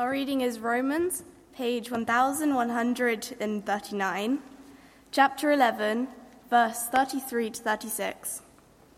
Our 0.00 0.10
reading 0.12 0.40
is 0.40 0.60
Romans, 0.60 1.24
page 1.52 1.90
1139, 1.90 4.38
chapter 5.12 5.52
11, 5.52 6.08
verse 6.48 6.84
33 6.84 7.50
to 7.50 7.62
36. 7.62 8.40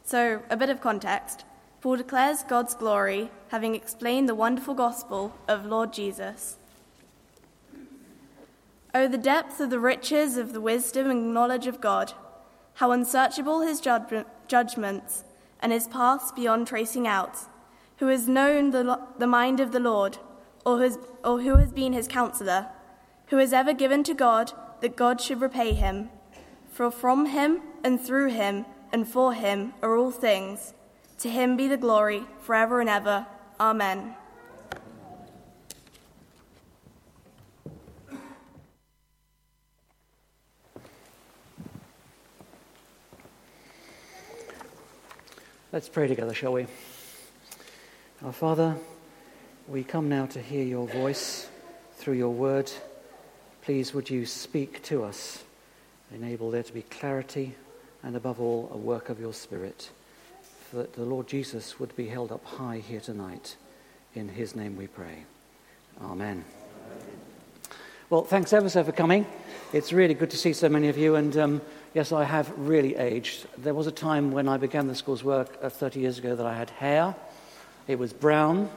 So, 0.05 0.43
a 0.49 0.57
bit 0.57 0.71
of 0.71 0.81
context. 0.81 1.45
Paul 1.81 1.97
declares 1.97 2.45
God's 2.45 2.77
glory, 2.77 3.33
having 3.49 3.75
explained 3.75 4.29
the 4.29 4.37
wonderful 4.37 4.75
gospel 4.75 5.35
of 5.49 5.67
Lord 5.67 5.93
Jesus. 5.93 6.57
Oh, 8.95 9.09
the 9.09 9.19
depth 9.19 9.59
of 9.59 9.71
the 9.71 9.81
riches 9.81 10.37
of 10.37 10.53
the 10.53 10.61
wisdom 10.61 11.11
and 11.11 11.35
knowledge 11.35 11.67
of 11.67 11.81
God! 11.81 12.13
How 12.75 12.93
unsearchable 12.93 13.63
his 13.63 13.81
judgments 13.81 15.25
and 15.59 15.73
his 15.73 15.89
paths 15.89 16.31
beyond 16.31 16.69
tracing 16.69 17.09
out! 17.09 17.39
Who 17.97 18.07
has 18.07 18.29
known 18.29 18.71
the, 18.71 19.01
the 19.19 19.27
mind 19.27 19.59
of 19.59 19.73
the 19.73 19.81
Lord, 19.81 20.19
or, 20.65 20.89
or 21.25 21.41
who 21.41 21.57
has 21.57 21.73
been 21.73 21.93
his 21.93 22.09
counselor? 22.09 22.69
Who 23.29 23.39
has 23.39 23.53
ever 23.53 23.73
given 23.73 24.03
to 24.05 24.15
God 24.15 24.53
that 24.81 24.97
God 24.97 25.21
should 25.21 25.41
repay 25.41 25.73
him? 25.73 26.11
For 26.71 26.91
from 26.91 27.27
him 27.27 27.63
and 27.85 28.01
through 28.01 28.29
him 28.29 28.67
and 28.93 29.07
for 29.07 29.33
him 29.33 29.75
are 29.83 29.97
all 29.97 30.11
things. 30.11 30.75
To 31.19 31.31
him 31.31 31.57
be 31.57 31.69
the 31.69 31.77
glory 31.77 32.25
forever 32.41 32.81
and 32.81 32.91
ever. 32.91 33.27
Amen. 33.61 34.15
Let's 45.73 45.89
pray 45.89 46.07
together, 46.07 46.35
shall 46.35 46.53
we? 46.53 46.67
Our 48.23 48.33
Father, 48.33 48.77
we 49.73 49.83
come 49.83 50.07
now 50.07 50.27
to 50.27 50.39
hear 50.39 50.63
your 50.63 50.87
voice 50.87 51.49
through 51.97 52.13
your 52.13 52.29
word. 52.29 52.71
Please, 53.63 53.95
would 53.95 54.11
you 54.11 54.27
speak 54.27 54.83
to 54.83 55.03
us? 55.03 55.43
Enable 56.15 56.51
there 56.51 56.63
to 56.63 56.75
be 56.75 56.83
clarity 56.83 57.55
and, 58.03 58.15
above 58.15 58.39
all, 58.39 58.69
a 58.71 58.77
work 58.77 59.09
of 59.09 59.19
your 59.19 59.33
Spirit 59.33 59.89
that 60.75 60.93
the 60.93 61.07
Lord 61.07 61.27
Jesus 61.27 61.81
would 61.81 61.97
be 61.97 62.07
held 62.07 62.31
up 62.31 62.45
high 62.45 62.83
here 62.87 63.01
tonight. 63.01 63.57
In 64.15 64.29
his 64.29 64.55
name 64.55 64.77
we 64.77 64.89
pray. 64.89 65.25
Amen. 66.03 66.45
Well, 68.11 68.25
thanks 68.25 68.53
ever 68.53 68.69
so 68.69 68.85
for 68.85 68.93
coming. 68.93 69.25
It's 69.73 69.91
really 69.91 70.13
good 70.13 70.33
to 70.33 70.37
see 70.37 70.53
so 70.53 70.69
many 70.69 70.89
of 70.89 70.99
you. 70.99 71.15
And 71.15 71.35
um, 71.39 71.63
yes, 71.95 72.13
I 72.13 72.25
have 72.25 72.53
really 72.59 72.97
aged. 72.97 73.47
There 73.57 73.73
was 73.73 73.87
a 73.87 73.93
time 73.93 74.33
when 74.33 74.49
I 74.49 74.59
began 74.59 74.87
the 74.87 74.95
school's 74.95 75.25
work 75.25 75.57
uh, 75.63 75.71
30 75.71 76.01
years 76.01 76.19
ago 76.19 76.37
that 76.37 76.45
I 76.45 76.55
had 76.55 76.69
hair. 76.69 77.15
It 77.89 77.99
was 77.99 78.13
brown. 78.13 78.69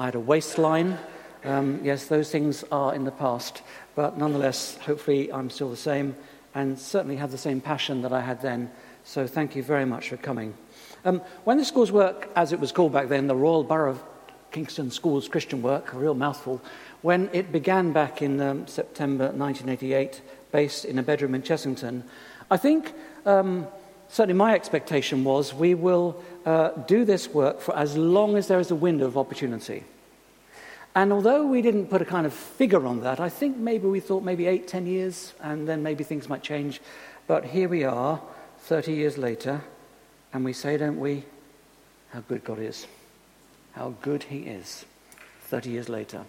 I 0.00 0.06
had 0.06 0.14
a 0.14 0.20
waistline. 0.20 0.96
Um, 1.44 1.78
yes, 1.82 2.06
those 2.06 2.30
things 2.30 2.64
are 2.72 2.94
in 2.94 3.04
the 3.04 3.10
past. 3.10 3.60
But 3.94 4.16
nonetheless, 4.16 4.78
hopefully, 4.78 5.30
I'm 5.30 5.50
still 5.50 5.68
the 5.68 5.76
same 5.76 6.14
and 6.54 6.78
certainly 6.78 7.16
have 7.16 7.30
the 7.30 7.36
same 7.36 7.60
passion 7.60 8.00
that 8.00 8.10
I 8.10 8.22
had 8.22 8.40
then. 8.40 8.70
So 9.04 9.26
thank 9.26 9.54
you 9.54 9.62
very 9.62 9.84
much 9.84 10.08
for 10.08 10.16
coming. 10.16 10.54
Um, 11.04 11.20
when 11.44 11.58
the 11.58 11.66
school's 11.66 11.92
work, 11.92 12.30
as 12.34 12.54
it 12.54 12.60
was 12.60 12.72
called 12.72 12.94
back 12.94 13.08
then, 13.08 13.26
the 13.26 13.36
Royal 13.36 13.62
Borough 13.62 13.90
of 13.90 14.02
Kingston 14.52 14.90
School's 14.90 15.28
Christian 15.28 15.60
work, 15.60 15.92
a 15.92 15.98
real 15.98 16.14
mouthful, 16.14 16.62
when 17.02 17.28
it 17.34 17.52
began 17.52 17.92
back 17.92 18.22
in 18.22 18.40
um, 18.40 18.66
September 18.66 19.24
1988, 19.24 20.22
based 20.50 20.86
in 20.86 20.98
a 20.98 21.02
bedroom 21.02 21.34
in 21.34 21.42
Chessington, 21.42 22.04
I 22.50 22.56
think 22.56 22.94
um, 23.26 23.66
certainly 24.10 24.36
my 24.36 24.54
expectation 24.54 25.24
was 25.24 25.54
we 25.54 25.74
will 25.74 26.22
uh, 26.44 26.70
do 26.86 27.04
this 27.04 27.28
work 27.28 27.60
for 27.60 27.76
as 27.76 27.96
long 27.96 28.36
as 28.36 28.48
there 28.48 28.60
is 28.60 28.70
a 28.70 28.74
window 28.74 29.06
of 29.06 29.16
opportunity. 29.16 29.84
And 30.94 31.12
although 31.12 31.46
we 31.46 31.62
didn't 31.62 31.86
put 31.86 32.02
a 32.02 32.04
kind 32.04 32.26
of 32.26 32.32
figure 32.32 32.84
on 32.84 33.00
that, 33.02 33.20
I 33.20 33.28
think 33.28 33.56
maybe 33.56 33.86
we 33.86 34.00
thought 34.00 34.24
maybe 34.24 34.46
eight, 34.46 34.66
ten 34.66 34.86
years, 34.86 35.34
and 35.40 35.68
then 35.68 35.82
maybe 35.82 36.02
things 36.02 36.28
might 36.28 36.42
change. 36.42 36.80
But 37.28 37.44
here 37.44 37.68
we 37.68 37.84
are, 37.84 38.20
30 38.62 38.92
years 38.92 39.16
later, 39.16 39.62
and 40.32 40.44
we 40.44 40.52
say, 40.52 40.76
don't 40.76 40.98
we, 40.98 41.24
how 42.10 42.20
good 42.20 42.42
God 42.44 42.58
is. 42.58 42.88
How 43.72 43.94
good 44.02 44.24
He 44.24 44.38
is, 44.40 44.84
30 45.42 45.70
years 45.70 45.88
later, 45.88 46.24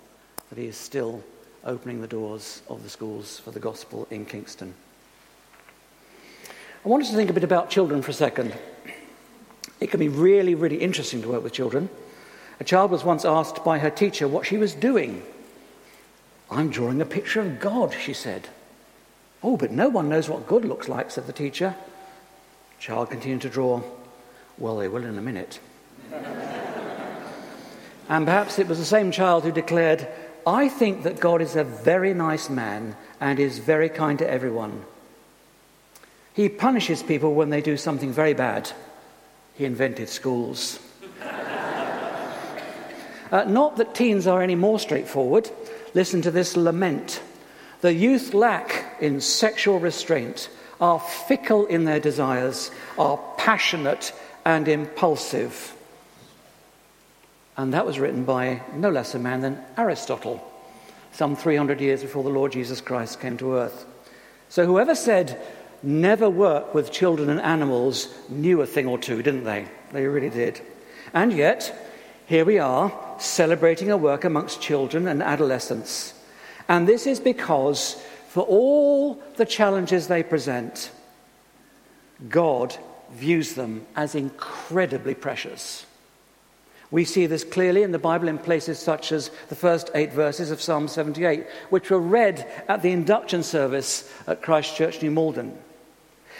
that 0.49 0.59
He 0.59 0.67
is 0.67 0.77
still 0.77 1.23
opening 1.65 2.01
the 2.01 2.07
doors 2.07 2.61
of 2.69 2.83
the 2.83 2.89
schools 2.89 3.39
for 3.39 3.49
the 3.49 3.59
gospel 3.59 4.07
in 4.11 4.25
Kingston. 4.25 4.75
I 6.83 6.89
want 6.89 7.03
us 7.03 7.11
to 7.11 7.15
think 7.15 7.29
a 7.29 7.33
bit 7.33 7.43
about 7.43 7.69
children 7.69 8.01
for 8.01 8.09
a 8.09 8.13
second. 8.13 8.55
It 9.79 9.91
can 9.91 9.99
be 9.99 10.09
really, 10.09 10.55
really 10.55 10.77
interesting 10.77 11.21
to 11.21 11.29
work 11.29 11.43
with 11.43 11.53
children. 11.53 11.89
A 12.59 12.63
child 12.63 12.89
was 12.89 13.03
once 13.03 13.23
asked 13.23 13.63
by 13.63 13.77
her 13.79 13.91
teacher 13.91 14.27
what 14.27 14.47
she 14.47 14.57
was 14.57 14.73
doing. 14.73 15.21
I'm 16.49 16.71
drawing 16.71 16.99
a 16.99 17.05
picture 17.05 17.39
of 17.39 17.59
God, 17.59 17.93
she 17.93 18.13
said. 18.13 18.49
Oh, 19.43 19.57
but 19.57 19.71
no 19.71 19.89
one 19.89 20.09
knows 20.09 20.27
what 20.27 20.47
good 20.47 20.65
looks 20.65 20.89
like, 20.89 21.11
said 21.11 21.27
the 21.27 21.33
teacher. 21.33 21.75
Child 22.79 23.11
continued 23.11 23.41
to 23.41 23.49
draw. 23.49 23.83
Well, 24.57 24.77
they 24.77 24.87
will 24.87 25.05
in 25.05 25.17
a 25.17 25.21
minute. 25.21 25.59
and 26.11 28.25
perhaps 28.25 28.57
it 28.57 28.67
was 28.67 28.79
the 28.79 28.85
same 28.85 29.11
child 29.11 29.43
who 29.43 29.51
declared, 29.51 30.07
I 30.47 30.67
think 30.67 31.03
that 31.03 31.19
God 31.19 31.41
is 31.41 31.55
a 31.55 31.63
very 31.63 32.15
nice 32.15 32.49
man 32.49 32.95
and 33.19 33.39
is 33.39 33.59
very 33.59 33.89
kind 33.89 34.17
to 34.19 34.29
everyone. 34.29 34.83
He 36.33 36.49
punishes 36.49 37.03
people 37.03 37.33
when 37.33 37.49
they 37.49 37.61
do 37.61 37.77
something 37.77 38.11
very 38.11 38.33
bad. 38.33 38.71
He 39.55 39.65
invented 39.65 40.09
schools. 40.09 40.79
uh, 43.31 43.45
not 43.47 43.77
that 43.77 43.95
teens 43.95 44.27
are 44.27 44.41
any 44.41 44.55
more 44.55 44.79
straightforward. 44.79 45.49
Listen 45.93 46.21
to 46.21 46.31
this 46.31 46.55
lament. 46.55 47.21
The 47.81 47.93
youth 47.93 48.33
lack 48.33 48.97
in 49.01 49.19
sexual 49.19 49.79
restraint 49.79 50.49
are 50.79 50.99
fickle 50.99 51.65
in 51.65 51.83
their 51.83 51.99
desires, 51.99 52.71
are 52.97 53.19
passionate 53.37 54.13
and 54.45 54.67
impulsive. 54.67 55.75
And 57.57 57.73
that 57.73 57.85
was 57.85 57.99
written 57.99 58.23
by 58.23 58.61
no 58.73 58.89
less 58.89 59.13
a 59.13 59.19
man 59.19 59.41
than 59.41 59.61
Aristotle, 59.77 60.43
some 61.11 61.35
300 61.35 61.81
years 61.81 62.01
before 62.01 62.23
the 62.23 62.29
Lord 62.29 62.53
Jesus 62.53 62.81
Christ 62.81 63.19
came 63.19 63.37
to 63.37 63.55
earth. 63.55 63.85
So 64.49 64.65
whoever 64.65 64.95
said, 64.95 65.39
never 65.83 66.29
work 66.29 66.73
with 66.73 66.91
children 66.91 67.29
and 67.29 67.41
animals, 67.41 68.13
knew 68.29 68.61
a 68.61 68.67
thing 68.67 68.87
or 68.87 68.97
two, 68.97 69.21
didn't 69.21 69.43
they? 69.43 69.67
They 69.91 70.05
really 70.05 70.29
did. 70.29 70.61
And 71.13 71.33
yet, 71.33 71.89
here 72.25 72.45
we 72.45 72.59
are 72.59 72.91
celebrating 73.19 73.91
a 73.91 73.97
work 73.97 74.23
amongst 74.23 74.61
children 74.61 75.07
and 75.07 75.21
adolescents. 75.21 76.13
And 76.69 76.87
this 76.87 77.05
is 77.05 77.19
because 77.19 78.01
for 78.29 78.43
all 78.43 79.15
the 79.35 79.45
challenges 79.45 80.07
they 80.07 80.23
present, 80.23 80.91
God 82.29 82.77
views 83.11 83.55
them 83.55 83.85
as 83.95 84.15
incredibly 84.15 85.13
precious. 85.13 85.85
We 86.91 87.05
see 87.05 87.25
this 87.25 87.43
clearly 87.43 87.83
in 87.83 87.91
the 87.91 87.99
Bible 87.99 88.27
in 88.27 88.37
places 88.37 88.77
such 88.77 89.11
as 89.11 89.31
the 89.47 89.55
first 89.55 89.89
eight 89.95 90.11
verses 90.11 90.51
of 90.51 90.61
Psalm 90.61 90.87
78, 90.87 91.45
which 91.69 91.89
were 91.89 91.99
read 91.99 92.49
at 92.67 92.81
the 92.81 92.91
induction 92.91 93.43
service 93.43 94.11
at 94.27 94.41
Christ 94.41 94.75
Church, 94.75 95.01
New 95.01 95.11
Malden. 95.11 95.57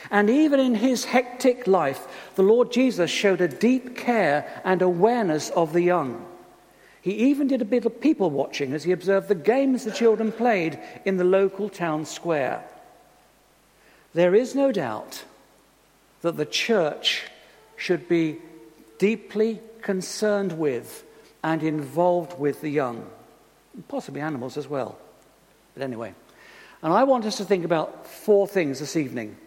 And 0.09 0.29
even 0.29 0.59
in 0.59 0.75
his 0.75 1.05
hectic 1.05 1.67
life, 1.67 2.07
the 2.35 2.43
Lord 2.43 2.71
Jesus 2.71 3.11
showed 3.11 3.41
a 3.41 3.47
deep 3.47 3.95
care 3.95 4.61
and 4.63 4.81
awareness 4.81 5.49
of 5.51 5.73
the 5.73 5.81
young. 5.81 6.25
He 7.01 7.13
even 7.29 7.47
did 7.47 7.61
a 7.61 7.65
bit 7.65 7.85
of 7.85 7.99
people 7.99 8.29
watching 8.29 8.73
as 8.73 8.83
he 8.83 8.91
observed 8.91 9.27
the 9.27 9.35
games 9.35 9.83
the 9.83 9.91
children 9.91 10.31
played 10.31 10.79
in 11.05 11.17
the 11.17 11.23
local 11.23 11.69
town 11.69 12.05
square. 12.05 12.63
There 14.13 14.35
is 14.35 14.55
no 14.55 14.71
doubt 14.71 15.23
that 16.21 16.37
the 16.37 16.45
church 16.45 17.23
should 17.75 18.07
be 18.07 18.37
deeply 18.99 19.59
concerned 19.81 20.57
with 20.59 21.03
and 21.43 21.63
involved 21.63 22.37
with 22.37 22.61
the 22.61 22.69
young, 22.69 23.09
possibly 23.87 24.21
animals 24.21 24.57
as 24.57 24.67
well. 24.67 24.97
But 25.73 25.83
anyway, 25.83 26.13
and 26.83 26.93
I 26.93 27.03
want 27.03 27.25
us 27.25 27.37
to 27.37 27.45
think 27.45 27.65
about 27.65 28.05
four 28.05 28.47
things 28.47 28.79
this 28.79 28.95
evening. 28.95 29.37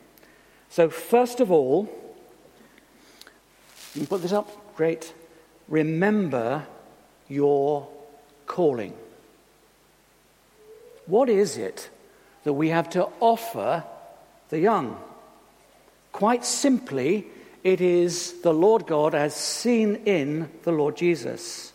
So, 0.75 0.91
first 0.91 1.39
of 1.39 1.53
all, 1.53 1.89
you 3.95 4.07
put 4.09 4.23
this 4.23 4.33
up? 4.33 4.75
Great. 4.75 5.15
Remember 5.69 6.67
your 7.29 7.87
calling. 8.47 8.93
What 11.07 11.29
is 11.29 11.59
it 11.59 11.91
that 12.43 12.55
we 12.55 12.71
have 12.71 12.91
to 12.91 13.07
offer 13.21 13.85
the 14.49 14.59
young? 14.59 14.99
Quite 16.11 16.45
simply, 16.45 17.29
it 17.63 17.81
is 17.81 18.41
the 18.43 18.53
Lord 18.53 18.89
God 18.89 19.15
as 19.15 19.33
seen 19.37 19.95
in 20.07 20.51
the 20.65 20.73
Lord 20.73 20.97
Jesus. 20.97 21.73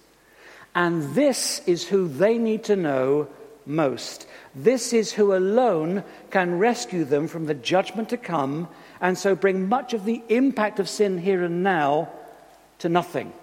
And 0.76 1.16
this 1.16 1.62
is 1.66 1.88
who 1.88 2.10
they 2.10 2.38
need 2.38 2.66
to 2.66 2.76
know 2.76 3.30
most. 3.66 4.28
This 4.54 4.92
is 4.92 5.14
who 5.14 5.34
alone 5.34 6.04
can 6.32 6.60
rescue 6.60 7.06
them 7.06 7.30
from 7.30 7.46
the 7.46 7.54
judgment 7.54 8.10
to 8.10 8.18
come 8.18 8.68
and 9.02 9.18
so 9.18 9.36
bring 9.36 9.68
much 9.70 9.94
of 9.94 10.06
the 10.06 10.22
impact 10.30 10.80
of 10.80 10.90
sin 10.90 11.18
here 11.18 11.44
and 11.44 11.64
now 11.64 12.10
to 12.80 12.90
nothing. 12.90 13.34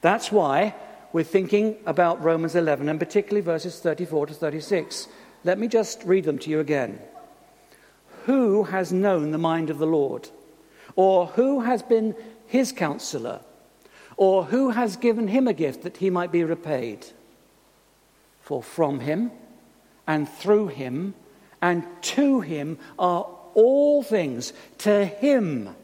That's 0.00 0.32
why 0.32 0.74
we're 1.12 1.24
thinking 1.24 1.76
about 1.86 2.22
Romans 2.22 2.54
11 2.54 2.88
and 2.88 2.98
particularly 2.98 3.40
verses 3.40 3.78
34 3.80 4.26
to 4.26 4.34
36. 4.34 5.08
Let 5.44 5.58
me 5.58 5.68
just 5.68 6.02
read 6.04 6.24
them 6.24 6.38
to 6.40 6.50
you 6.50 6.60
again. 6.60 7.00
Who 8.24 8.64
has 8.64 8.92
known 8.92 9.30
the 9.30 9.38
mind 9.38 9.70
of 9.70 9.78
the 9.78 9.86
Lord? 9.86 10.28
Or 10.94 11.26
who 11.26 11.60
has 11.60 11.82
been 11.82 12.14
his 12.46 12.72
counselor? 12.72 13.40
Or 14.16 14.44
who 14.44 14.70
has 14.70 14.96
given 14.96 15.28
him 15.28 15.48
a 15.48 15.54
gift 15.54 15.82
that 15.82 15.96
he 15.96 16.10
might 16.10 16.30
be 16.30 16.44
repaid? 16.44 17.06
For 18.40 18.62
from 18.62 19.00
him 19.00 19.32
and 20.06 20.28
through 20.28 20.68
him 20.68 21.14
and 21.60 21.84
to 22.02 22.40
him 22.40 22.78
are 22.98 23.26
all 23.54 24.02
things. 24.02 24.52
To 24.78 25.04
him 25.04 25.74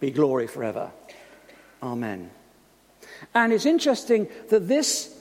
be 0.00 0.10
glory 0.10 0.46
forever. 0.46 0.90
Amen. 1.82 2.30
And 3.34 3.52
it's 3.52 3.66
interesting 3.66 4.28
that 4.48 4.68
this 4.68 5.16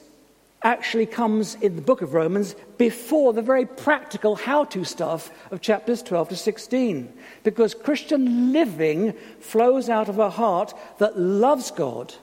actually 0.62 1.06
comes 1.06 1.56
in 1.56 1.76
the 1.76 1.82
book 1.82 2.02
of 2.02 2.14
Romans 2.14 2.56
before 2.78 3.34
the 3.34 3.42
very 3.42 3.66
practical 3.66 4.36
how 4.36 4.66
to 4.66 4.84
stuff 4.84 5.32
of 5.52 5.62
chapters 5.62 6.04
12 6.04 6.30
to 6.30 6.36
16. 6.36 7.14
Because 7.44 7.74
Christian 7.74 8.52
living 8.52 9.14
flows 9.40 9.90
out 9.90 10.10
of 10.10 10.20
a 10.20 10.30
heart 10.30 10.74
that 10.98 11.18
loves 11.18 11.72
God, 11.72 12.14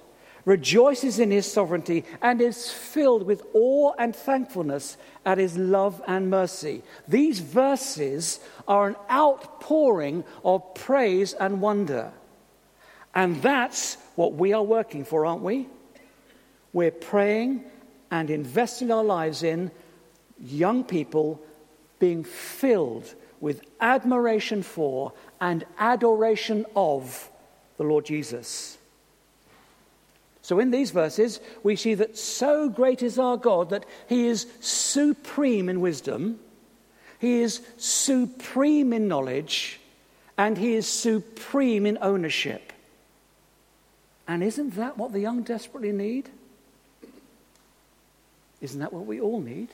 rejoices 0.47 1.19
in 1.19 1.31
his 1.31 1.51
sovereignty, 1.51 2.05
and 2.23 2.41
is 2.41 2.71
filled 2.71 3.25
with 3.25 3.43
awe 3.53 3.93
and 3.99 4.17
thankfulness 4.17 4.97
at 5.27 5.37
his 5.37 5.59
love 5.59 6.01
and 6.07 6.31
mercy. 6.31 6.83
These 7.07 7.41
verses 7.41 8.41
are 8.67 8.89
an 8.89 8.97
outpouring 9.11 10.25
of 10.45 10.75
praise 10.75 11.35
and 11.35 11.61
wonder. 11.61 12.13
And 13.15 13.43
that's 13.43 13.99
what 14.15 14.35
we 14.35 14.53
are 14.53 14.63
working 14.63 15.05
for, 15.05 15.27
aren't 15.27 15.43
we? 15.43 15.69
We're 16.73 16.91
praying 16.91 17.65
and 18.11 18.31
investing 18.31 18.93
our 18.93 19.05
lives 19.05 19.43
in 19.43 19.73
young 20.39 20.85
people 20.85 21.43
being 21.99 22.23
filled 22.23 23.15
with 23.41 23.63
admiration 23.81 24.63
for 24.63 25.13
and 25.41 25.65
adoration 25.79 26.67
of 26.77 27.31
the 27.79 27.85
Lord 27.85 28.05
Jesus. 28.05 28.79
So, 30.47 30.61
in 30.61 30.71
these 30.71 30.93
verses, 30.93 31.41
we 31.65 31.75
see 31.75 31.95
that 31.95 32.17
so 32.17 32.69
great 32.69 33.03
is 33.03 33.19
our 33.19 33.37
God 33.37 33.71
that 33.71 33.85
He 34.09 34.29
is 34.29 34.47
supreme 34.61 35.69
in 35.69 35.81
wisdom, 35.81 36.39
He 37.19 37.41
is 37.41 37.61
supreme 37.79 38.93
in 38.93 39.09
knowledge, 39.09 39.81
and 40.39 40.57
He 40.57 40.75
is 40.75 40.87
supreme 40.87 41.85
in 41.85 41.99
ownership. 42.01 42.73
And 44.29 44.45
isn't 44.45 44.77
that 44.77 44.97
what 44.97 45.11
the 45.11 45.19
young 45.19 45.43
desperately 45.43 45.91
need? 45.91 46.31
Isn't 48.61 48.79
that 48.79 48.93
what 48.93 49.05
we 49.05 49.21
all 49.21 49.41
need? 49.41 49.71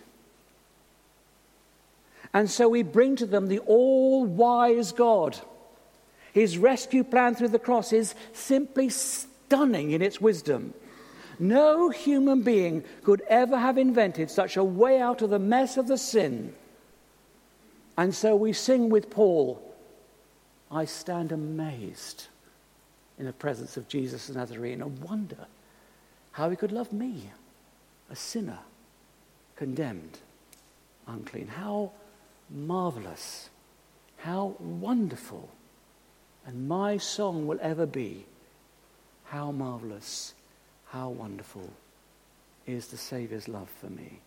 And 2.32 2.50
so 2.50 2.70
we 2.70 2.82
bring 2.82 3.16
to 3.16 3.26
them 3.26 3.48
the 3.48 3.58
all 3.58 4.24
wise 4.24 4.92
God. 4.92 5.38
His 6.32 6.56
rescue 6.56 7.04
plan 7.04 7.34
through 7.34 7.48
the 7.48 7.58
cross 7.58 7.92
is 7.92 8.14
simply 8.32 8.88
stunning 9.52 9.90
in 9.90 10.00
its 10.00 10.18
wisdom. 10.18 10.72
No 11.38 11.90
human 11.90 12.40
being 12.40 12.84
could 13.02 13.20
ever 13.28 13.58
have 13.58 13.76
invented 13.76 14.30
such 14.30 14.56
a 14.56 14.64
way 14.64 14.98
out 14.98 15.20
of 15.20 15.28
the 15.28 15.38
mess 15.38 15.76
of 15.76 15.88
the 15.88 15.98
sin. 15.98 16.54
And 17.98 18.14
so 18.14 18.34
we 18.34 18.54
sing 18.54 18.88
with 18.88 19.10
Paul, 19.10 19.62
I 20.70 20.86
stand 20.86 21.32
amazed 21.32 22.28
in 23.18 23.26
the 23.26 23.32
presence 23.34 23.76
of 23.76 23.88
Jesus 23.88 24.28
the 24.28 24.38
Nazarene 24.38 24.80
and 24.80 24.98
wonder 25.00 25.46
how 26.30 26.48
he 26.48 26.56
could 26.56 26.72
love 26.72 26.90
me, 26.90 27.30
a 28.08 28.16
sinner 28.16 28.58
condemned, 29.56 30.18
unclean. 31.06 31.48
How 31.48 31.92
marvelous, 32.48 33.50
how 34.16 34.56
wonderful. 34.58 35.50
And 36.46 36.66
my 36.66 36.96
song 36.96 37.46
will 37.46 37.58
ever 37.60 37.84
be 37.84 38.24
how 39.32 39.50
marvelous, 39.50 40.34
how 40.88 41.08
wonderful 41.08 41.66
is 42.66 42.88
the 42.88 42.98
Saviour's 42.98 43.48
love 43.48 43.70
for 43.80 43.86
me. 43.86 44.18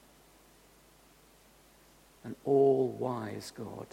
An 2.23 2.35
all 2.43 2.87
wise 2.87 3.53
God. 3.55 3.85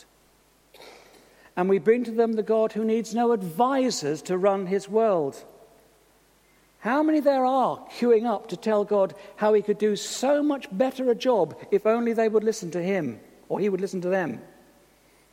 And 1.55 1.69
we 1.69 1.79
bring 1.79 2.03
to 2.05 2.11
them 2.11 2.33
the 2.33 2.43
God 2.43 2.73
who 2.73 2.83
needs 2.83 3.15
no 3.15 3.33
advisors 3.33 4.23
to 4.23 4.39
run 4.39 4.65
his 4.65 4.89
world. 4.89 5.45
How 6.79 7.03
many 7.03 7.21
there 7.21 7.45
are 7.45 7.87
queuing 7.99 8.25
up 8.25 8.49
to 8.49 8.57
tell 8.57 8.83
God 8.83 9.15
how 9.37 9.53
he 9.53 9.61
could 9.61 9.77
do 9.77 9.97
so 9.97 10.43
much 10.43 10.67
better 10.73 11.11
a 11.11 11.15
job 11.15 11.59
if 11.71 11.85
only 11.85 12.15
they 12.15 12.31
would 12.31 12.43
listen 12.43 12.71
to 12.71 12.83
him 12.83 13.21
or 13.51 13.61
he 13.61 13.69
would 13.69 13.83
listen 13.83 14.01
to 14.01 14.09
them? 14.09 14.41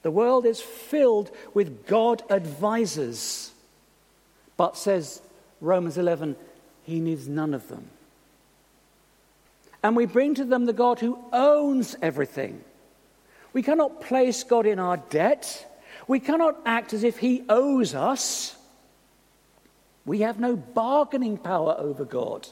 The 0.02 0.12
world 0.12 0.46
is 0.46 0.60
filled 0.60 1.31
with 1.54 1.88
God 1.88 2.22
advisors. 2.30 3.54
But 4.58 4.76
says 4.76 5.22
Romans 5.61 5.97
11, 5.97 6.35
he 6.83 7.00
needs 7.00 7.27
none 7.27 7.53
of 7.53 7.67
them. 7.67 7.89
And 9.83 9.95
we 9.95 10.06
bring 10.06 10.35
to 10.35 10.45
them 10.45 10.65
the 10.65 10.73
God 10.73 11.00
who 11.00 11.19
owns 11.31 11.95
everything. 12.01 12.63
We 13.53 13.63
cannot 13.63 14.01
place 14.01 14.44
God 14.44 14.65
in 14.65 14.79
our 14.79 14.97
debt. 14.97 15.65
We 16.07 16.19
cannot 16.19 16.59
act 16.65 16.94
as 16.94 17.03
if 17.03 17.17
he 17.17 17.44
owes 17.50 17.95
us. 17.95 18.56
We 20.06 20.19
have 20.21 20.39
no 20.39 20.56
bargaining 20.56 21.38
power 21.38 21.75
over 21.77 22.06
God. 22.06 22.47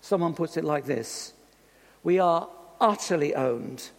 Someone 0.00 0.34
puts 0.34 0.56
it 0.56 0.64
like 0.64 0.86
this 0.86 1.32
We 2.02 2.18
are 2.18 2.48
utterly 2.80 3.34
owned, 3.34 3.90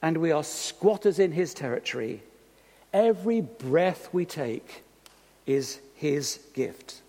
and 0.00 0.18
we 0.18 0.32
are 0.32 0.44
squatters 0.44 1.18
in 1.18 1.32
his 1.32 1.54
territory. 1.54 2.22
Every 2.92 3.40
breath 3.40 4.08
we 4.12 4.24
take 4.24 4.84
is 5.46 5.80
his 5.94 6.40
gift. 6.54 7.01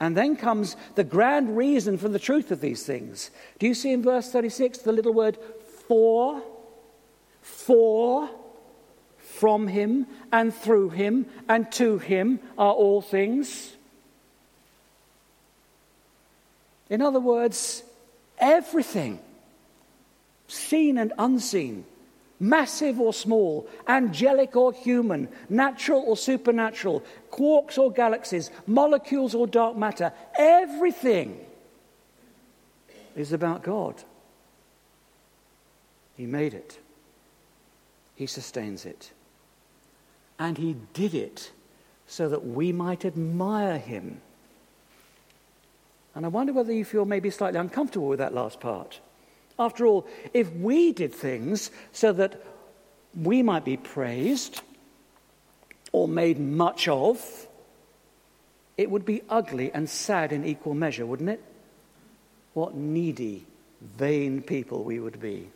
And 0.00 0.16
then 0.16 0.36
comes 0.36 0.76
the 0.96 1.04
grand 1.04 1.56
reason 1.56 1.98
for 1.98 2.08
the 2.08 2.18
truth 2.18 2.50
of 2.50 2.60
these 2.60 2.84
things. 2.84 3.30
Do 3.58 3.66
you 3.66 3.74
see 3.74 3.92
in 3.92 4.02
verse 4.02 4.30
36 4.30 4.78
the 4.78 4.92
little 4.92 5.14
word 5.14 5.38
for? 5.88 6.42
For 7.40 8.28
from 9.20 9.66
him 9.68 10.06
and 10.32 10.54
through 10.54 10.90
him 10.90 11.26
and 11.48 11.70
to 11.72 11.98
him 11.98 12.40
are 12.56 12.72
all 12.72 13.02
things. 13.02 13.74
In 16.88 17.02
other 17.02 17.20
words, 17.20 17.82
everything, 18.38 19.18
seen 20.48 20.98
and 20.98 21.12
unseen, 21.18 21.84
massive 22.40 23.00
or 23.00 23.12
small, 23.12 23.68
angelic 23.86 24.56
or 24.56 24.72
human, 24.72 25.28
natural 25.48 26.02
or 26.06 26.16
supernatural, 26.16 27.02
quarks 27.30 27.78
or 27.78 27.92
galaxies, 27.92 28.50
molecules 28.66 29.34
or 29.34 29.46
dark 29.46 29.76
matter, 29.76 30.12
everything 30.38 31.38
is 33.16 33.32
about 33.32 33.62
God. 33.62 34.02
He 36.16 36.26
made 36.26 36.54
it, 36.54 36.78
He 38.14 38.26
sustains 38.26 38.84
it. 38.84 39.10
And 40.38 40.58
he 40.58 40.76
did 40.92 41.14
it 41.14 41.52
so 42.06 42.28
that 42.28 42.46
we 42.46 42.72
might 42.72 43.04
admire 43.04 43.78
him. 43.78 44.20
And 46.14 46.24
I 46.24 46.28
wonder 46.28 46.52
whether 46.52 46.72
you 46.72 46.84
feel 46.84 47.04
maybe 47.04 47.30
slightly 47.30 47.58
uncomfortable 47.58 48.08
with 48.08 48.18
that 48.18 48.34
last 48.34 48.60
part. 48.60 49.00
After 49.58 49.86
all, 49.86 50.06
if 50.32 50.52
we 50.52 50.92
did 50.92 51.14
things 51.14 51.70
so 51.92 52.12
that 52.12 52.42
we 53.14 53.42
might 53.42 53.64
be 53.64 53.76
praised 53.76 54.62
or 55.92 56.08
made 56.08 56.40
much 56.40 56.88
of, 56.88 57.46
it 58.76 58.90
would 58.90 59.04
be 59.04 59.22
ugly 59.28 59.70
and 59.72 59.88
sad 59.88 60.32
in 60.32 60.44
equal 60.44 60.74
measure, 60.74 61.06
wouldn't 61.06 61.30
it? 61.30 61.42
What 62.54 62.74
needy, 62.74 63.46
vain 63.80 64.42
people 64.42 64.82
we 64.82 64.98
would 64.98 65.20
be. 65.20 65.48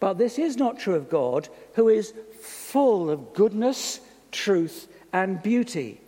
But 0.00 0.18
this 0.18 0.38
is 0.38 0.56
not 0.56 0.78
true 0.78 0.96
of 0.96 1.08
God, 1.08 1.48
who 1.74 1.88
is 1.88 2.12
full 2.40 3.08
of 3.08 3.32
goodness, 3.34 4.00
truth, 4.32 4.88
and 5.12 5.42
beauty. 5.42 6.00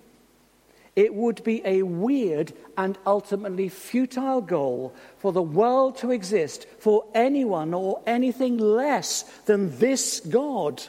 It 0.97 1.13
would 1.15 1.43
be 1.43 1.61
a 1.65 1.83
weird 1.83 2.53
and 2.79 2.97
ultimately 3.05 3.69
futile 3.69 4.41
goal 4.41 4.95
for 5.19 5.33
the 5.33 5.43
world 5.43 5.97
to 5.99 6.13
exist 6.13 6.67
for 6.79 7.05
anyone 7.15 7.75
or 7.75 8.01
anything 8.07 8.59
less 8.59 9.23
than 9.47 9.77
this 9.79 10.21
God. 10.21 10.83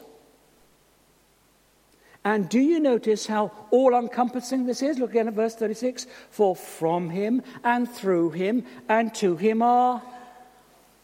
And 2.23 2.49
do 2.49 2.59
you 2.59 2.79
notice 2.79 3.25
how 3.27 3.51
all 3.71 3.93
encompassing 3.93 4.65
this 4.65 4.81
is? 4.81 4.97
Look 4.97 5.11
again 5.11 5.27
at 5.27 5.33
verse 5.33 5.55
36. 5.55 6.07
For 6.31 6.55
from 6.55 7.09
him 7.09 7.43
and 7.63 7.89
through 7.89 8.31
him 8.31 8.65
and 8.89 9.13
to 9.15 9.35
him 9.35 9.61
are 9.61 10.01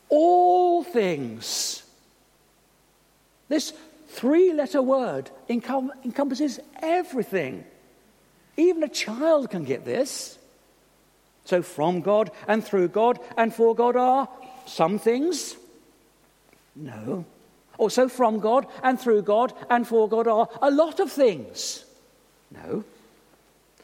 all 0.09 0.83
things. 0.83 1.83
This 3.49 3.73
three 4.09 4.53
letter 4.53 4.81
word 4.81 5.29
encompasses 5.49 6.59
everything. 6.81 7.65
Even 8.57 8.83
a 8.83 8.89
child 8.89 9.49
can 9.49 9.63
get 9.63 9.85
this. 9.85 10.37
So, 11.45 11.61
from 11.61 12.01
God 12.01 12.31
and 12.47 12.63
through 12.63 12.89
God 12.89 13.19
and 13.37 13.53
for 13.53 13.75
God 13.75 13.95
are 13.95 14.29
some 14.65 14.99
things? 14.99 15.55
No. 16.75 16.93
Oh, 17.07 17.25
also, 17.77 18.07
from 18.07 18.39
God 18.39 18.67
and 18.83 18.99
through 18.99 19.23
God 19.23 19.53
and 19.69 19.87
for 19.87 20.07
God 20.07 20.27
are 20.27 20.47
a 20.61 20.69
lot 20.69 20.99
of 20.99 21.11
things? 21.11 21.83
No. 22.51 22.83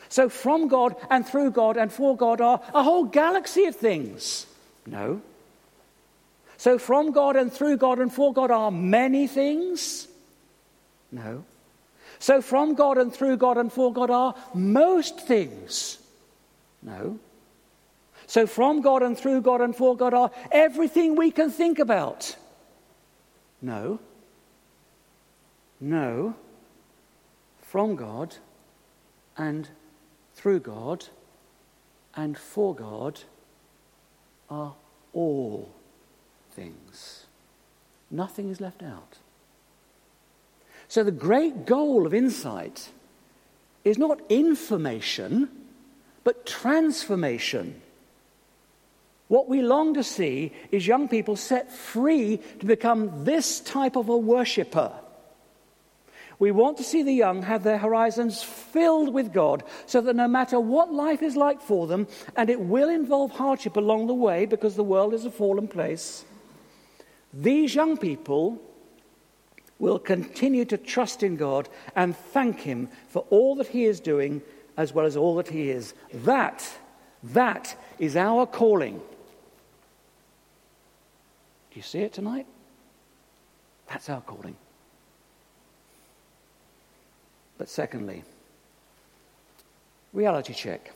So, 0.09 0.29
from 0.29 0.67
God 0.67 0.95
and 1.09 1.25
through 1.25 1.51
God 1.51 1.77
and 1.77 1.91
for 1.91 2.15
God 2.15 2.39
are 2.41 2.61
a 2.73 2.83
whole 2.83 3.05
galaxy 3.05 3.65
of 3.65 3.75
things? 3.75 4.45
No. 4.85 5.21
So, 6.57 6.77
from 6.77 7.11
God 7.11 7.35
and 7.35 7.51
through 7.51 7.77
God 7.77 7.99
and 7.99 8.13
for 8.13 8.33
God 8.33 8.51
are 8.51 8.71
many 8.71 9.27
things? 9.27 10.07
No. 11.11 11.43
So, 12.19 12.41
from 12.41 12.73
God 12.73 12.97
and 12.97 13.13
through 13.13 13.37
God 13.37 13.57
and 13.57 13.71
for 13.71 13.93
God 13.93 14.09
are 14.09 14.35
most 14.53 15.19
things? 15.19 15.99
No. 16.81 17.19
So, 18.25 18.47
from 18.47 18.81
God 18.81 19.03
and 19.03 19.17
through 19.17 19.41
God 19.41 19.61
and 19.61 19.75
for 19.75 19.95
God 19.95 20.13
are 20.13 20.31
everything 20.51 21.15
we 21.15 21.31
can 21.31 21.51
think 21.51 21.79
about? 21.79 22.35
No. 23.61 23.99
No. 25.79 26.35
From 27.61 27.95
God 27.95 28.35
and 29.37 29.69
through 30.35 30.59
God 30.61 31.05
and 32.15 32.37
for 32.37 32.73
God 32.73 33.21
are 34.49 34.73
all 35.13 35.69
things. 36.51 37.25
Nothing 38.09 38.49
is 38.49 38.59
left 38.59 38.81
out. 38.81 39.17
So, 40.89 41.03
the 41.03 41.11
great 41.11 41.65
goal 41.65 42.05
of 42.05 42.13
insight 42.13 42.89
is 43.83 43.97
not 43.97 44.19
information, 44.29 45.49
but 46.23 46.45
transformation. 46.45 47.81
What 49.27 49.49
we 49.49 49.61
long 49.61 49.93
to 49.95 50.03
see 50.03 50.53
is 50.71 50.87
young 50.87 51.09
people 51.09 51.35
set 51.35 51.71
free 51.71 52.39
to 52.59 52.65
become 52.65 53.25
this 53.25 53.59
type 53.59 53.97
of 53.97 54.07
a 54.07 54.17
worshipper. 54.17 54.91
We 56.39 56.51
want 56.51 56.77
to 56.77 56.83
see 56.83 57.01
the 57.01 57.13
young 57.13 57.41
have 57.41 57.63
their 57.63 57.79
horizons 57.79 58.43
filled 58.43 59.11
with 59.11 59.33
God 59.33 59.63
so 59.87 60.01
that 60.01 60.15
no 60.15 60.27
matter 60.27 60.59
what 60.59 60.93
life 60.93 61.23
is 61.23 61.35
like 61.35 61.61
for 61.61 61.87
them, 61.87 62.07
and 62.35 62.49
it 62.49 62.59
will 62.59 62.89
involve 62.89 63.31
hardship 63.31 63.75
along 63.75 64.07
the 64.07 64.13
way 64.13 64.45
because 64.45 64.75
the 64.75 64.83
world 64.83 65.13
is 65.13 65.25
a 65.25 65.31
fallen 65.31 65.67
place, 65.67 66.23
these 67.33 67.73
young 67.73 67.97
people 67.97 68.61
will 69.79 69.99
continue 69.99 70.65
to 70.65 70.77
trust 70.77 71.23
in 71.23 71.35
God 71.35 71.69
and 71.95 72.15
thank 72.15 72.61
Him 72.61 72.89
for 73.09 73.25
all 73.29 73.55
that 73.55 73.67
He 73.67 73.85
is 73.85 73.99
doing 73.99 74.41
as 74.75 74.93
well 74.93 75.05
as 75.05 75.17
all 75.17 75.35
that 75.35 75.49
He 75.49 75.69
is. 75.69 75.93
That, 76.13 76.67
that 77.23 77.75
is 77.99 78.15
our 78.15 78.45
calling. 78.45 78.97
Do 78.97 79.03
you 81.75 81.81
see 81.81 81.99
it 81.99 82.13
tonight? 82.13 82.47
That's 83.87 84.09
our 84.09 84.21
calling. 84.21 84.55
But 87.57 87.69
secondly, 87.69 88.23
reality 90.13 90.53
check. 90.53 90.93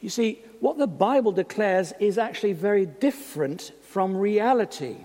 You 0.00 0.08
see, 0.08 0.40
what 0.60 0.78
the 0.78 0.86
Bible 0.86 1.32
declares 1.32 1.92
is 1.98 2.18
actually 2.18 2.52
very 2.52 2.86
different 2.86 3.72
from 3.82 4.16
reality. 4.16 4.96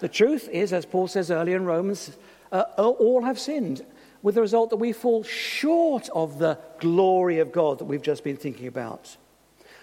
The 0.00 0.08
truth 0.08 0.48
is, 0.48 0.72
as 0.72 0.86
Paul 0.86 1.08
says 1.08 1.30
earlier 1.30 1.56
in 1.56 1.64
Romans, 1.64 2.16
uh, 2.52 2.62
all 2.76 3.22
have 3.22 3.38
sinned, 3.38 3.84
with 4.22 4.36
the 4.36 4.40
result 4.40 4.70
that 4.70 4.76
we 4.76 4.92
fall 4.92 5.22
short 5.22 6.08
of 6.14 6.38
the 6.38 6.58
glory 6.78 7.38
of 7.38 7.52
God 7.52 7.78
that 7.78 7.84
we've 7.84 8.02
just 8.02 8.24
been 8.24 8.36
thinking 8.36 8.66
about. 8.66 9.16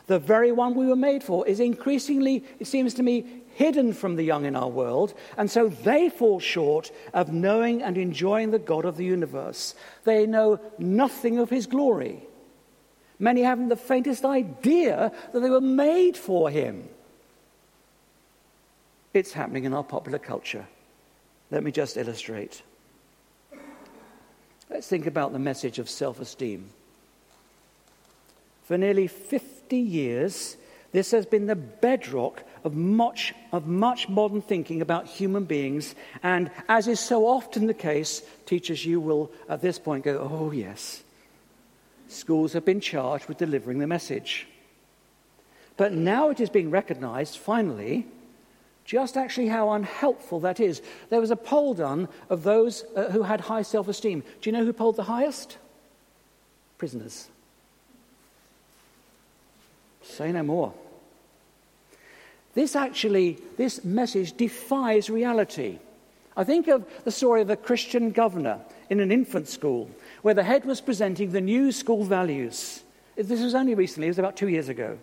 The 0.08 0.20
very 0.20 0.52
one 0.52 0.74
we 0.74 0.88
were 0.88 0.96
made 0.96 1.24
for 1.24 1.48
is 1.48 1.60
increasingly, 1.60 2.44
it 2.60 2.66
seems 2.66 2.94
to 2.96 3.04
me, 3.04 3.44
hidden 3.54 3.94
from 3.94 4.16
the 4.16 4.24
young 4.24 4.46
in 4.46 4.56
our 4.56 4.68
world, 4.68 5.14
and 5.38 5.50
so 5.50 5.70
they 5.70 6.10
fall 6.10 6.40
short 6.40 6.92
of 7.14 7.32
knowing 7.32 7.84
and 7.84 7.98
enjoying 7.98 8.52
the 8.52 8.60
God 8.60 8.86
of 8.86 8.98
the 8.98 9.06
universe. 9.06 9.76
They 10.04 10.26
know 10.26 10.60
nothing 10.80 11.38
of 11.38 11.50
his 11.50 11.68
glory. 11.68 12.24
Many 13.20 13.44
haven't 13.44 13.70
the 13.70 13.76
faintest 13.76 14.26
idea 14.26 15.12
that 15.32 15.40
they 15.40 15.50
were 15.50 15.62
made 15.62 16.18
for 16.18 16.50
him. 16.50 16.90
It's 19.14 19.34
happening 19.34 19.66
in 19.66 19.74
our 19.74 19.84
popular 19.84 20.20
culture. 20.20 20.66
Let 21.50 21.64
me 21.64 21.72
just 21.72 21.98
illustrate. 21.98 22.62
Let's 24.70 24.88
think 24.88 25.06
about 25.06 25.34
the 25.34 25.40
message 25.40 25.80
of 25.80 25.90
self 25.90 26.20
esteem. 26.20 26.70
For 28.64 28.78
nearly 28.78 29.08
50 29.08 29.78
years, 29.78 30.56
this 30.94 31.12
has 31.12 31.26
been 31.26 31.48
the 31.48 31.56
bedrock 31.56 32.44
of 32.64 32.76
much, 32.76 33.34
of 33.52 33.68
much 33.68 34.08
modern 34.08 34.42
thinking 34.42 34.82
about 34.82 35.08
human 35.08 35.44
beings. 35.44 35.94
And 36.24 36.52
as 36.70 36.88
is 36.88 37.02
so 37.02 37.28
often 37.28 37.68
the 37.68 37.74
case, 37.74 38.22
teachers, 38.46 38.86
you 38.86 39.02
will 39.02 39.30
at 39.50 39.62
this 39.62 39.78
point 39.78 40.06
go, 40.06 40.20
oh, 40.20 40.52
yes, 40.52 41.04
schools 42.08 42.54
have 42.54 42.64
been 42.64 42.80
charged 42.80 43.28
with 43.28 43.38
delivering 43.38 43.80
the 43.80 43.88
message. 43.88 44.48
But 45.76 45.92
now 45.92 46.30
it 46.30 46.40
is 46.40 46.50
being 46.50 46.72
recognized, 46.72 47.38
finally, 47.38 48.06
just 48.92 49.16
actually 49.16 49.48
how 49.48 49.72
unhelpful 49.72 50.42
that 50.42 50.60
is. 50.60 50.82
There 51.10 51.22
was 51.22 51.32
a 51.32 51.38
poll 51.38 51.74
done 51.74 52.10
of 52.30 52.44
those 52.44 52.84
uh, 52.94 53.10
who 53.10 53.24
had 53.24 53.40
high 53.40 53.62
self 53.62 53.88
esteem. 53.88 54.20
Do 54.42 54.50
you 54.50 54.52
know 54.52 54.66
who 54.66 54.74
polled 54.74 54.98
the 54.98 55.04
highest? 55.04 55.58
Prisoners. 56.78 57.30
Say 60.04 60.34
no 60.34 60.44
more. 60.44 60.74
This 62.54 62.76
actually, 62.76 63.38
this 63.56 63.86
message 63.86 64.36
defies 64.36 65.10
reality. 65.10 65.80
I 66.36 66.44
think 66.44 66.68
of 66.68 66.86
the 67.06 67.12
story 67.12 67.42
of 67.42 67.50
a 67.50 67.56
Christian 67.56 68.12
governor 68.12 68.60
in 68.90 69.00
an 69.00 69.10
infant 69.10 69.48
school 69.48 69.90
where 70.22 70.34
the 70.34 70.44
head 70.44 70.66
was 70.66 70.82
presenting 70.82 71.32
the 71.32 71.40
new 71.40 71.72
school 71.72 72.04
values. 72.04 72.84
This 73.16 73.42
was 73.42 73.56
only 73.56 73.74
recently, 73.74 74.08
it 74.08 74.12
was 74.12 74.20
about 74.20 74.36
two 74.36 74.50
years 74.50 74.68
ago. 74.68 74.98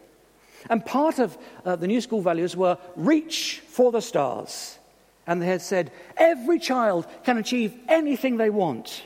And 0.69 0.85
part 0.85 1.19
of 1.19 1.37
uh, 1.65 1.77
the 1.77 1.87
new 1.87 2.01
school 2.01 2.21
values 2.21 2.57
were 2.57 2.79
reach 2.97 3.63
for 3.69 3.93
the 3.93 4.01
stars. 4.01 4.79
And 5.27 5.43
they 5.43 5.47
had 5.47 5.63
said, 5.63 5.93
every 6.17 6.59
child 6.59 7.07
can 7.25 7.39
achieve 7.39 7.75
anything 7.89 8.37
they 8.37 8.51
want. 8.51 9.03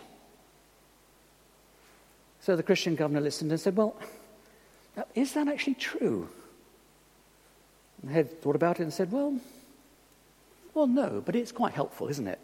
So 2.42 2.56
the 2.56 2.62
Christian 2.62 2.96
governor 2.96 3.20
listened 3.20 3.50
and 3.52 3.60
said, 3.60 3.76
Well, 3.76 3.94
is 5.14 5.32
that 5.34 5.48
actually 5.48 5.74
true? 5.74 6.28
And 8.00 8.10
the 8.10 8.14
head 8.14 8.42
thought 8.42 8.56
about 8.56 8.80
it 8.80 8.82
and 8.82 8.92
said, 8.92 9.12
Well, 9.12 9.38
well, 10.74 10.86
no, 10.88 11.22
but 11.24 11.36
it's 11.36 11.52
quite 11.52 11.72
helpful, 11.72 12.08
isn't 12.08 12.26
it? 12.26 12.40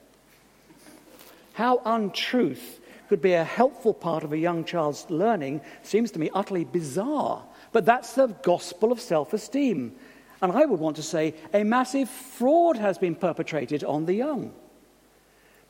How 1.55 1.83
untruth 1.85 2.81
could 3.09 3.21
be 3.21 3.33
a 3.33 3.43
helpful 3.43 3.95
part 3.95 4.23
of 4.23 4.33
a 4.33 4.39
young 4.39 4.65
child's 4.65 5.09
learning 5.09 5.63
seems 5.83 6.11
to 6.13 6.21
me 6.21 6.31
utterly 6.33 6.65
bizarre. 6.65 7.43
But 7.73 7.85
that's 7.85 8.15
the 8.15 8.29
gospel 8.29 8.93
of 8.93 9.01
self 9.01 9.33
esteem. 9.33 9.95
And 10.41 10.53
I 10.53 10.65
would 10.65 10.81
want 10.81 10.97
to 10.97 11.03
say 11.03 11.35
a 11.53 11.65
massive 11.65 12.09
fraud 12.09 12.77
has 12.77 12.99
been 12.99 13.15
perpetrated 13.15 13.83
on 13.85 14.07
the 14.07 14.15
young. 14.15 14.53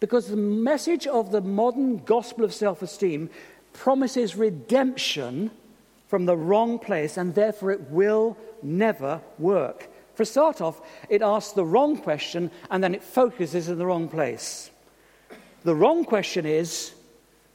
Because 0.00 0.28
the 0.28 0.36
message 0.36 1.06
of 1.06 1.32
the 1.32 1.40
modern 1.40 1.98
gospel 2.04 2.44
of 2.44 2.54
self 2.54 2.82
esteem 2.82 3.30
promises 3.72 4.36
redemption 4.36 5.50
from 6.06 6.24
the 6.24 6.36
wrong 6.36 6.78
place, 6.78 7.16
and 7.16 7.34
therefore 7.34 7.70
it 7.70 7.90
will 7.90 8.36
never 8.62 9.20
work. 9.38 9.88
For 10.14 10.22
a 10.22 10.26
start 10.26 10.60
off, 10.60 10.80
it 11.08 11.22
asks 11.22 11.52
the 11.52 11.64
wrong 11.64 11.96
question 11.96 12.50
and 12.70 12.82
then 12.82 12.92
it 12.92 13.04
focuses 13.04 13.68
in 13.68 13.78
the 13.78 13.86
wrong 13.86 14.08
place. 14.08 14.70
The 15.62 15.76
wrong 15.76 16.04
question 16.04 16.44
is, 16.44 16.92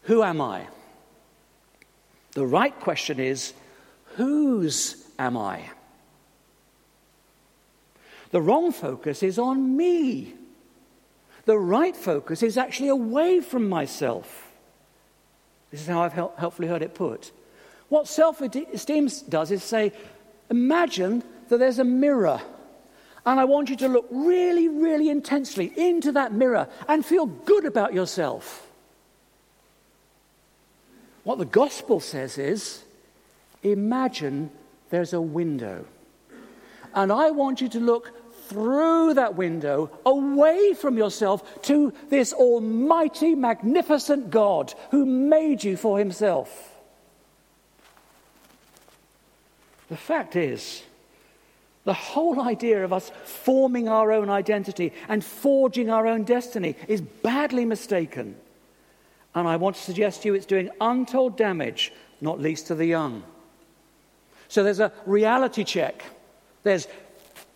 Who 0.04 0.24
am 0.24 0.40
I? 0.40 0.68
The 2.32 2.46
right 2.46 2.78
question 2.80 3.20
is, 3.20 3.54
Whose 4.16 5.06
am 5.18 5.38
I? 5.38 5.70
The 8.32 8.42
wrong 8.42 8.72
focus 8.72 9.24
is 9.24 9.38
on 9.38 9.78
me. 9.78 10.34
The 11.46 11.58
right 11.58 11.96
focus 11.96 12.42
is 12.42 12.58
actually 12.58 12.90
away 12.90 13.42
from 13.42 13.70
myself. 13.70 14.52
This 15.72 15.82
is 15.82 15.88
how 15.88 16.02
I've 16.02 16.14
helpfully 16.14 16.68
heard 16.68 16.82
it 16.82 16.96
put. 16.96 17.32
What 17.90 18.08
self 18.08 18.42
esteem 18.42 19.10
does 19.30 19.52
is 19.52 19.64
say, 19.64 19.92
imagine 20.50 21.24
that 21.50 21.58
there's 21.58 21.80
a 21.80 21.84
mirror, 21.84 22.42
and 23.26 23.40
I 23.40 23.46
want 23.46 23.70
you 23.70 23.76
to 23.78 23.88
look 23.88 24.08
really, 24.10 24.68
really 24.68 25.10
intensely 25.10 25.72
into 25.76 26.12
that 26.14 26.34
mirror 26.34 26.68
and 26.88 27.06
feel 27.06 27.26
good 27.26 27.66
about 27.66 27.94
yourself. 27.94 28.68
What 31.24 31.38
the 31.38 31.46
gospel 31.46 32.00
says 32.00 32.38
is, 32.38 32.84
Imagine 33.64 34.52
there's 34.90 35.14
a 35.14 35.22
window. 35.22 35.86
And 36.94 37.12
I 37.12 37.32
want 37.32 37.62
you 37.62 37.70
to 37.70 37.80
look 37.80 38.12
through 38.48 39.16
that 39.16 39.36
window, 39.36 39.90
away 40.06 40.74
from 40.74 40.98
yourself, 40.98 41.64
to 41.64 41.94
this 42.10 42.34
almighty, 42.34 43.36
magnificent 43.36 44.30
God 44.30 44.74
who 44.92 45.06
made 45.06 45.64
you 45.64 45.78
for 45.78 45.98
himself. 45.98 46.72
The 49.90 49.98
fact 49.98 50.36
is, 50.36 50.84
the 51.86 51.94
whole 51.94 52.42
idea 52.42 52.84
of 52.84 52.94
us 52.94 53.12
forming 53.26 53.88
our 53.90 54.12
own 54.12 54.30
identity 54.30 54.94
and 55.10 55.24
forging 55.24 55.90
our 55.90 56.08
own 56.08 56.24
destiny 56.24 56.76
is 56.88 57.02
badly 57.02 57.66
mistaken. 57.66 58.36
And 59.36 59.48
I 59.48 59.58
want 59.58 59.76
to 59.76 59.82
suggest 59.82 60.22
to 60.22 60.30
you 60.30 60.34
it's 60.36 60.46
doing 60.46 60.70
untold 60.80 61.38
damage, 61.38 61.92
not 62.22 62.40
least 62.40 62.68
to 62.68 62.76
the 62.76 62.86
young. 62.86 63.24
So 64.54 64.64
there's 64.64 64.80
a 64.80 64.92
reality 65.08 65.64
check. 65.64 66.04
There's 66.62 66.88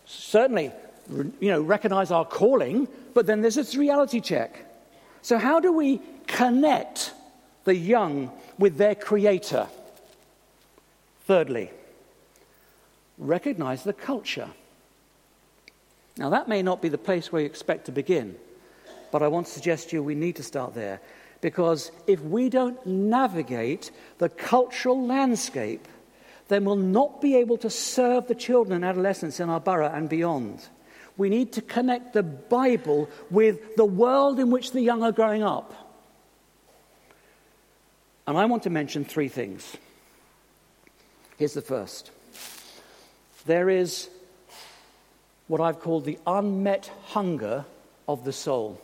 certainly, 0.04 0.72
you 1.08 1.48
know, 1.48 1.62
recognize 1.62 2.10
our 2.10 2.24
calling, 2.24 2.88
but 3.14 3.24
then 3.24 3.40
there's 3.40 3.54
this 3.54 3.76
reality 3.76 4.20
check. 4.20 4.64
So, 5.22 5.38
how 5.38 5.60
do 5.60 5.72
we 5.72 6.00
connect 6.26 7.12
the 7.62 7.76
young 7.76 8.32
with 8.58 8.78
their 8.78 8.96
creator? 8.96 9.68
Thirdly, 11.28 11.70
recognize 13.16 13.84
the 13.84 13.92
culture. 13.92 14.48
Now, 16.16 16.30
that 16.30 16.48
may 16.48 16.62
not 16.62 16.82
be 16.82 16.88
the 16.88 16.98
place 16.98 17.30
where 17.30 17.42
you 17.42 17.46
expect 17.46 17.84
to 17.84 17.92
begin, 17.92 18.34
but 19.12 19.22
I 19.22 19.28
want 19.28 19.46
to 19.46 19.52
suggest 19.52 19.90
to 19.90 19.96
you 19.96 20.02
we 20.02 20.16
need 20.16 20.34
to 20.34 20.42
start 20.42 20.74
there. 20.74 21.00
Because 21.42 21.92
if 22.08 22.20
we 22.22 22.48
don't 22.48 22.84
navigate 22.84 23.92
the 24.18 24.28
cultural 24.28 25.06
landscape, 25.06 25.86
then 26.48 26.64
we'll 26.64 26.76
not 26.76 27.20
be 27.20 27.36
able 27.36 27.58
to 27.58 27.70
serve 27.70 28.26
the 28.26 28.34
children 28.34 28.76
and 28.76 28.84
adolescents 28.84 29.38
in 29.40 29.48
our 29.48 29.60
borough 29.60 29.90
and 29.92 30.08
beyond. 30.08 30.66
We 31.16 31.28
need 31.28 31.52
to 31.54 31.62
connect 31.62 32.14
the 32.14 32.22
Bible 32.22 33.08
with 33.30 33.76
the 33.76 33.84
world 33.84 34.38
in 34.38 34.50
which 34.50 34.72
the 34.72 34.80
young 34.80 35.02
are 35.02 35.12
growing 35.12 35.42
up. 35.42 35.74
And 38.26 38.36
I 38.36 38.44
want 38.44 38.62
to 38.64 38.70
mention 38.70 39.04
three 39.04 39.28
things. 39.28 39.76
Here's 41.38 41.54
the 41.54 41.62
first 41.62 42.10
there 43.46 43.70
is 43.70 44.10
what 45.46 45.60
I've 45.60 45.80
called 45.80 46.04
the 46.04 46.18
unmet 46.26 46.90
hunger 47.06 47.64
of 48.06 48.24
the 48.24 48.32
soul. 48.32 48.80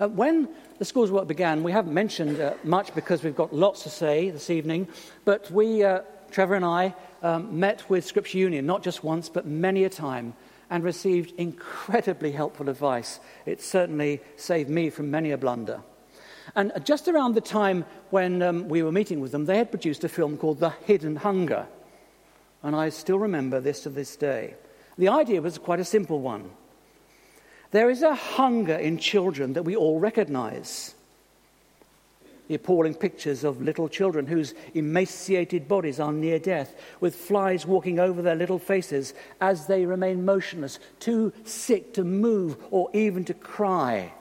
Uh, 0.00 0.08
when 0.08 0.48
the 0.78 0.84
school's 0.84 1.10
work 1.10 1.26
began, 1.26 1.62
we 1.62 1.72
haven't 1.72 1.94
mentioned 1.94 2.40
uh, 2.40 2.54
much 2.62 2.94
because 2.94 3.22
we've 3.22 3.36
got 3.36 3.52
lots 3.52 3.82
to 3.82 3.90
say 3.90 4.30
this 4.30 4.50
evening, 4.50 4.88
but 5.24 5.50
we, 5.50 5.82
uh, 5.84 6.02
Trevor 6.34 6.56
and 6.56 6.64
I, 6.64 6.94
um, 7.22 7.60
met 7.60 7.88
with 7.88 8.04
Scripture 8.04 8.38
Union 8.38 8.66
not 8.66 8.82
just 8.82 9.04
once 9.04 9.28
but 9.28 9.46
many 9.46 9.84
a 9.84 9.88
time 9.88 10.34
and 10.68 10.82
received 10.82 11.32
incredibly 11.38 12.32
helpful 12.32 12.68
advice. 12.68 13.20
It 13.46 13.62
certainly 13.62 14.20
saved 14.36 14.68
me 14.68 14.90
from 14.90 15.12
many 15.12 15.30
a 15.30 15.38
blunder. 15.38 15.80
And 16.56 16.72
just 16.82 17.06
around 17.06 17.36
the 17.36 17.40
time 17.40 17.84
when 18.10 18.42
um, 18.42 18.68
we 18.68 18.82
were 18.82 18.90
meeting 18.90 19.20
with 19.20 19.30
them, 19.30 19.44
they 19.44 19.58
had 19.58 19.70
produced 19.70 20.02
a 20.02 20.08
film 20.08 20.36
called 20.36 20.58
The 20.58 20.70
Hidden 20.70 21.16
Hunger 21.16 21.68
and 22.64 22.74
I 22.74 22.88
still 22.88 23.20
remember 23.20 23.60
this 23.60 23.82
to 23.82 23.90
this 23.90 24.16
day. 24.16 24.54
The 24.98 25.08
idea 25.08 25.40
was 25.40 25.58
quite 25.58 25.78
a 25.78 25.84
simple 25.84 26.20
one. 26.20 26.50
There 27.70 27.90
is 27.90 28.02
a 28.02 28.14
hunger 28.14 28.74
in 28.74 28.98
children 28.98 29.52
that 29.52 29.64
we 29.64 29.76
all 29.76 30.00
recognize. 30.00 30.93
The 32.46 32.56
appalling 32.56 32.94
pictures 32.94 33.42
of 33.42 33.62
little 33.62 33.88
children 33.88 34.26
whose 34.26 34.54
emaciated 34.74 35.66
bodies 35.66 35.98
are 35.98 36.12
near 36.12 36.38
death, 36.38 36.74
with 37.00 37.16
flies 37.16 37.66
walking 37.66 37.98
over 37.98 38.20
their 38.20 38.34
little 38.34 38.58
faces 38.58 39.14
as 39.40 39.66
they 39.66 39.86
remain 39.86 40.24
motionless, 40.24 40.78
too 41.00 41.32
sick 41.44 41.94
to 41.94 42.04
move 42.04 42.56
or 42.70 42.90
even 42.92 43.24
to 43.24 43.34
cry. 43.34 44.12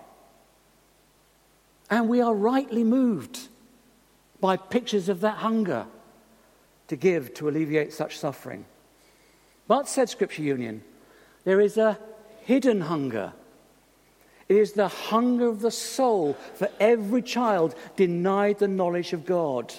And 1.89 2.07
we 2.07 2.21
are 2.21 2.33
rightly 2.33 2.83
moved 2.83 3.49
by 4.39 4.55
pictures 4.57 5.09
of 5.09 5.21
that 5.21 5.37
hunger 5.37 5.85
to 6.87 6.95
give 6.95 7.33
to 7.35 7.49
alleviate 7.49 7.93
such 7.93 8.17
suffering. 8.17 8.65
But, 9.67 9.87
said 9.87 10.09
Scripture 10.09 10.43
Union, 10.43 10.83
there 11.43 11.61
is 11.61 11.77
a 11.77 11.99
hidden 12.41 12.81
hunger. 12.81 13.33
It 14.53 14.59
is 14.59 14.73
the 14.73 14.87
hunger 14.87 15.47
of 15.47 15.61
the 15.61 15.71
soul 15.71 16.37
for 16.53 16.69
every 16.79 17.23
child 17.23 17.73
denied 17.95 18.59
the 18.59 18.67
knowledge 18.67 19.11
of 19.11 19.25
God. 19.25 19.73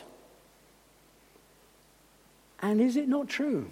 And 2.60 2.80
is 2.80 2.96
it 2.96 3.06
not 3.06 3.28
true 3.28 3.70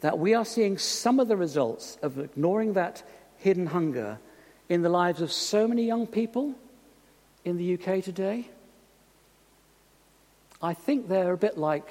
that 0.00 0.20
we 0.20 0.32
are 0.34 0.44
seeing 0.44 0.78
some 0.78 1.18
of 1.18 1.26
the 1.26 1.36
results 1.36 1.98
of 2.02 2.20
ignoring 2.20 2.74
that 2.74 3.02
hidden 3.38 3.66
hunger 3.66 4.20
in 4.68 4.82
the 4.82 4.88
lives 4.88 5.20
of 5.20 5.32
so 5.32 5.66
many 5.66 5.84
young 5.84 6.06
people 6.06 6.54
in 7.44 7.56
the 7.56 7.74
UK 7.74 8.04
today? 8.04 8.48
I 10.62 10.72
think 10.72 11.08
they're 11.08 11.32
a 11.32 11.36
bit 11.36 11.58
like 11.58 11.88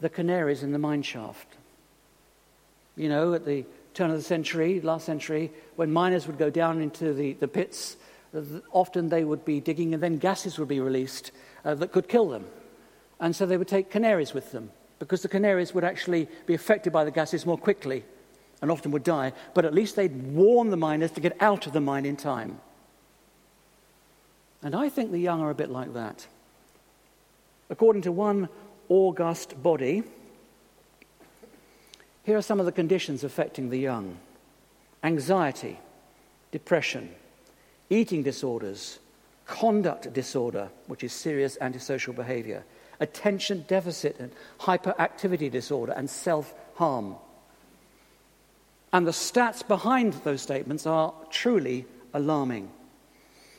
the 0.00 0.08
canaries 0.08 0.62
in 0.62 0.72
the 0.72 0.78
mine 0.78 1.02
shaft. 1.02 1.46
You 2.96 3.10
know, 3.10 3.34
at 3.34 3.44
the 3.44 3.66
turn 3.94 4.10
of 4.10 4.16
the 4.16 4.22
century, 4.22 4.80
last 4.80 5.06
century, 5.06 5.50
when 5.76 5.92
miners 5.92 6.26
would 6.26 6.38
go 6.38 6.50
down 6.50 6.80
into 6.80 7.12
the, 7.12 7.34
the 7.34 7.48
pits, 7.48 7.96
often 8.72 9.08
they 9.08 9.24
would 9.24 9.44
be 9.44 9.60
digging 9.60 9.94
and 9.94 10.02
then 10.02 10.18
gases 10.18 10.58
would 10.58 10.68
be 10.68 10.80
released 10.80 11.32
uh, 11.64 11.74
that 11.74 11.92
could 11.92 12.08
kill 12.08 12.28
them. 12.28 12.46
And 13.18 13.34
so 13.34 13.46
they 13.46 13.56
would 13.56 13.68
take 13.68 13.90
canaries 13.90 14.32
with 14.32 14.52
them 14.52 14.70
because 14.98 15.22
the 15.22 15.28
canaries 15.28 15.74
would 15.74 15.84
actually 15.84 16.28
be 16.46 16.54
affected 16.54 16.92
by 16.92 17.04
the 17.04 17.10
gases 17.10 17.44
more 17.44 17.58
quickly 17.58 18.04
and 18.62 18.70
often 18.70 18.90
would 18.92 19.04
die, 19.04 19.32
but 19.54 19.64
at 19.64 19.74
least 19.74 19.96
they'd 19.96 20.34
warn 20.34 20.70
the 20.70 20.76
miners 20.76 21.10
to 21.12 21.20
get 21.20 21.36
out 21.40 21.66
of 21.66 21.72
the 21.72 21.80
mine 21.80 22.04
in 22.06 22.16
time. 22.16 22.60
And 24.62 24.74
I 24.74 24.90
think 24.90 25.10
the 25.10 25.18
young 25.18 25.40
are 25.40 25.50
a 25.50 25.54
bit 25.54 25.70
like 25.70 25.94
that. 25.94 26.26
According 27.70 28.02
to 28.02 28.12
one 28.12 28.48
august 28.88 29.62
body, 29.62 30.02
here 32.24 32.36
are 32.36 32.42
some 32.42 32.60
of 32.60 32.66
the 32.66 32.72
conditions 32.72 33.24
affecting 33.24 33.70
the 33.70 33.78
young 33.78 34.18
anxiety, 35.02 35.78
depression, 36.52 37.08
eating 37.88 38.22
disorders, 38.22 38.98
conduct 39.46 40.12
disorder, 40.12 40.68
which 40.86 41.02
is 41.02 41.12
serious 41.12 41.56
antisocial 41.60 42.12
behavior, 42.12 42.64
attention 43.00 43.64
deficit 43.66 44.16
and 44.18 44.30
hyperactivity 44.60 45.50
disorder, 45.50 45.92
and 45.92 46.08
self 46.08 46.52
harm. 46.74 47.16
And 48.92 49.06
the 49.06 49.12
stats 49.12 49.66
behind 49.66 50.12
those 50.24 50.42
statements 50.42 50.86
are 50.86 51.14
truly 51.30 51.86
alarming. 52.12 52.70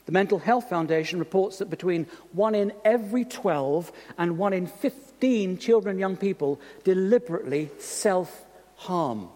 The 0.06 0.12
Mental 0.12 0.40
Health 0.40 0.70
Foundation 0.70 1.20
reports 1.20 1.60
that 1.60 1.70
between 1.70 2.08
1 2.34 2.56
in 2.56 2.74
every 2.84 3.24
12 3.24 3.92
and 4.18 4.38
1 4.38 4.54
in 4.54 4.68
15 4.68 5.58
children 5.58 5.92
and 5.92 6.00
young 6.00 6.18
people 6.18 6.60
deliberately 6.84 7.70
self 7.80 8.46
harm. 8.82 9.30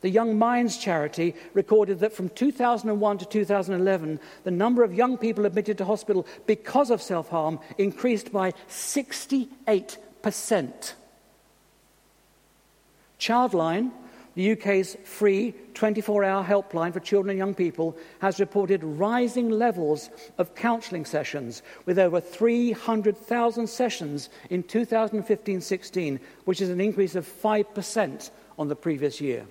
The 0.00 0.10
Young 0.10 0.36
Minds 0.36 0.78
charity 0.78 1.36
recorded 1.54 2.00
that 2.00 2.12
from 2.12 2.28
2001 2.30 3.18
to 3.18 3.24
2011, 3.24 4.18
the 4.42 4.50
number 4.50 4.82
of 4.82 4.92
young 4.92 5.16
people 5.16 5.46
admitted 5.46 5.78
to 5.78 5.84
hospital 5.84 6.26
because 6.46 6.90
of 6.90 7.00
self 7.00 7.28
harm 7.28 7.60
increased 7.78 8.32
by 8.32 8.50
68%. 8.68 10.94
Childline 13.20 13.92
the 14.34 14.52
UK's 14.52 14.96
free 15.04 15.54
24 15.74 16.24
hour 16.24 16.44
helpline 16.44 16.92
for 16.92 17.00
children 17.00 17.30
and 17.30 17.38
young 17.38 17.54
people 17.54 17.96
has 18.20 18.40
reported 18.40 18.82
rising 18.82 19.50
levels 19.50 20.10
of 20.38 20.54
counselling 20.54 21.04
sessions, 21.04 21.62
with 21.84 21.98
over 21.98 22.20
300,000 22.20 23.66
sessions 23.66 24.30
in 24.48 24.62
2015 24.62 25.60
16, 25.60 26.20
which 26.44 26.60
is 26.60 26.70
an 26.70 26.80
increase 26.80 27.14
of 27.14 27.26
5% 27.26 28.30
on 28.58 28.68
the 28.68 28.76
previous 28.76 29.20
year. 29.20 29.46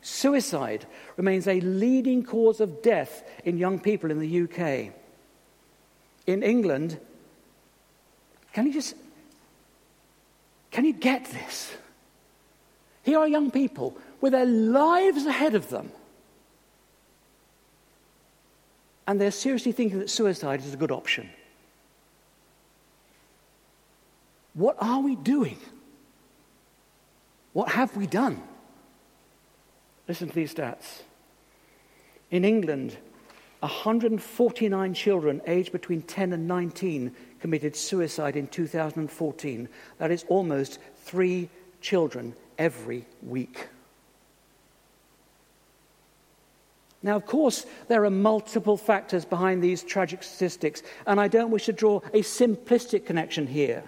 Suicide 0.00 0.86
remains 1.16 1.46
a 1.46 1.60
leading 1.60 2.24
cause 2.24 2.60
of 2.60 2.82
death 2.82 3.22
in 3.44 3.56
young 3.56 3.78
people 3.78 4.10
in 4.10 4.18
the 4.18 4.42
UK. 4.42 4.92
In 6.26 6.42
England, 6.42 6.98
can 8.52 8.66
you 8.66 8.72
just 8.72 8.96
can 10.70 10.84
you 10.86 10.94
get 10.94 11.26
this? 11.26 11.76
Here 13.02 13.18
are 13.18 13.28
young 13.28 13.50
people 13.50 13.96
with 14.20 14.32
their 14.32 14.46
lives 14.46 15.26
ahead 15.26 15.54
of 15.54 15.68
them. 15.68 15.90
And 19.06 19.20
they're 19.20 19.32
seriously 19.32 19.72
thinking 19.72 19.98
that 19.98 20.10
suicide 20.10 20.60
is 20.60 20.72
a 20.72 20.76
good 20.76 20.92
option. 20.92 21.28
What 24.54 24.76
are 24.80 25.00
we 25.00 25.16
doing? 25.16 25.58
What 27.52 27.70
have 27.70 27.96
we 27.96 28.06
done? 28.06 28.40
Listen 30.06 30.28
to 30.28 30.34
these 30.34 30.54
stats. 30.54 31.02
In 32.30 32.44
England, 32.44 32.96
149 33.60 34.94
children 34.94 35.40
aged 35.46 35.72
between 35.72 36.02
10 36.02 36.32
and 36.32 36.48
19 36.48 37.14
committed 37.40 37.76
suicide 37.76 38.36
in 38.36 38.46
2014. 38.46 39.68
That 39.98 40.10
is 40.10 40.24
almost 40.28 40.78
three 41.04 41.48
children 41.80 42.34
every 42.62 43.04
week. 43.22 43.66
Now, 47.02 47.16
of 47.16 47.26
course, 47.26 47.66
there 47.88 48.04
are 48.04 48.10
multiple 48.10 48.76
factors 48.76 49.24
behind 49.24 49.60
these 49.60 49.82
tragic 49.82 50.22
statistics, 50.22 50.84
and 51.04 51.20
I 51.20 51.26
don't 51.26 51.50
wish 51.50 51.64
to 51.64 51.72
draw 51.72 51.98
a 52.14 52.22
simplistic 52.22 53.04
connection 53.04 53.48
here. 53.48 53.82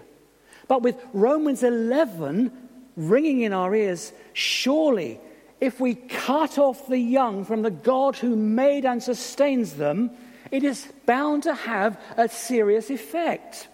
But 0.67 0.83
with 0.83 0.97
Romans 1.13 1.63
11 1.63 2.51
ringing 2.97 3.43
in 3.43 3.53
our 3.53 3.73
ears, 3.77 4.13
surely 4.33 5.21
if 5.61 5.79
we 5.79 5.95
cut 5.95 6.59
off 6.59 6.89
the 6.89 6.99
young 6.99 7.45
from 7.45 7.63
the 7.63 7.71
God 7.71 8.17
who 8.17 8.35
made 8.35 8.85
and 8.85 9.01
sustains 9.01 9.75
them, 9.75 10.11
it 10.51 10.65
is 10.65 10.93
bound 11.07 11.45
to 11.45 11.55
have 11.55 12.01
a 12.17 12.29
serious 12.29 12.91
effect. 12.91 13.69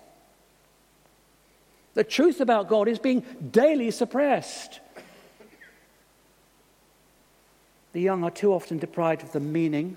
The 1.95 2.05
truth 2.05 2.41
about 2.41 2.69
God 2.69 2.89
is 2.89 2.99
being 2.99 3.25
daily 3.51 3.91
suppressed. 3.91 4.81
The 7.93 8.01
young 8.01 8.23
are 8.25 8.31
too 8.31 8.53
often 8.53 8.79
deprived 8.79 9.23
of 9.23 9.33
the 9.33 9.41
meaning, 9.41 9.97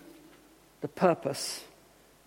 the 0.81 0.87
purpose, 0.87 1.63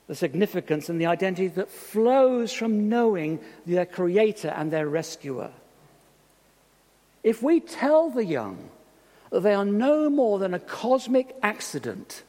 the 0.06 0.14
significance, 0.14 0.88
and 0.88 1.00
the 1.00 1.06
identity 1.06 1.48
that 1.48 1.70
flows 1.70 2.52
from 2.52 2.88
knowing 2.88 3.40
their 3.64 3.86
Creator 3.86 4.48
and 4.48 4.70
their 4.70 4.88
Rescuer. 4.88 5.50
If 7.24 7.42
we 7.42 7.58
tell 7.58 8.10
the 8.10 8.24
young 8.24 8.70
that 9.30 9.40
they 9.40 9.54
are 9.54 9.64
no 9.64 10.08
more 10.08 10.38
than 10.38 10.54
a 10.54 10.60
cosmic 10.60 11.34
accident, 11.42 12.22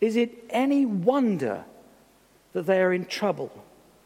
is 0.00 0.16
it 0.16 0.44
any 0.50 0.84
wonder 0.84 1.64
that 2.52 2.66
they 2.66 2.80
are 2.82 2.92
in 2.92 3.06
trouble 3.06 3.50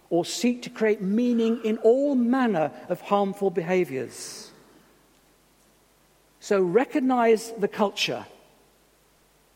or 0.09 0.25
seek 0.25 0.63
to 0.63 0.71
create 0.71 1.01
meaning 1.01 1.61
in 1.65 1.79
all 1.79 2.15
manner 2.15 2.71
of 2.89 3.01
harmful 3.01 3.51
behaviors? 3.51 4.53
So 6.39 6.63
recognize 6.63 7.53
the 7.59 7.69
culture 7.69 8.27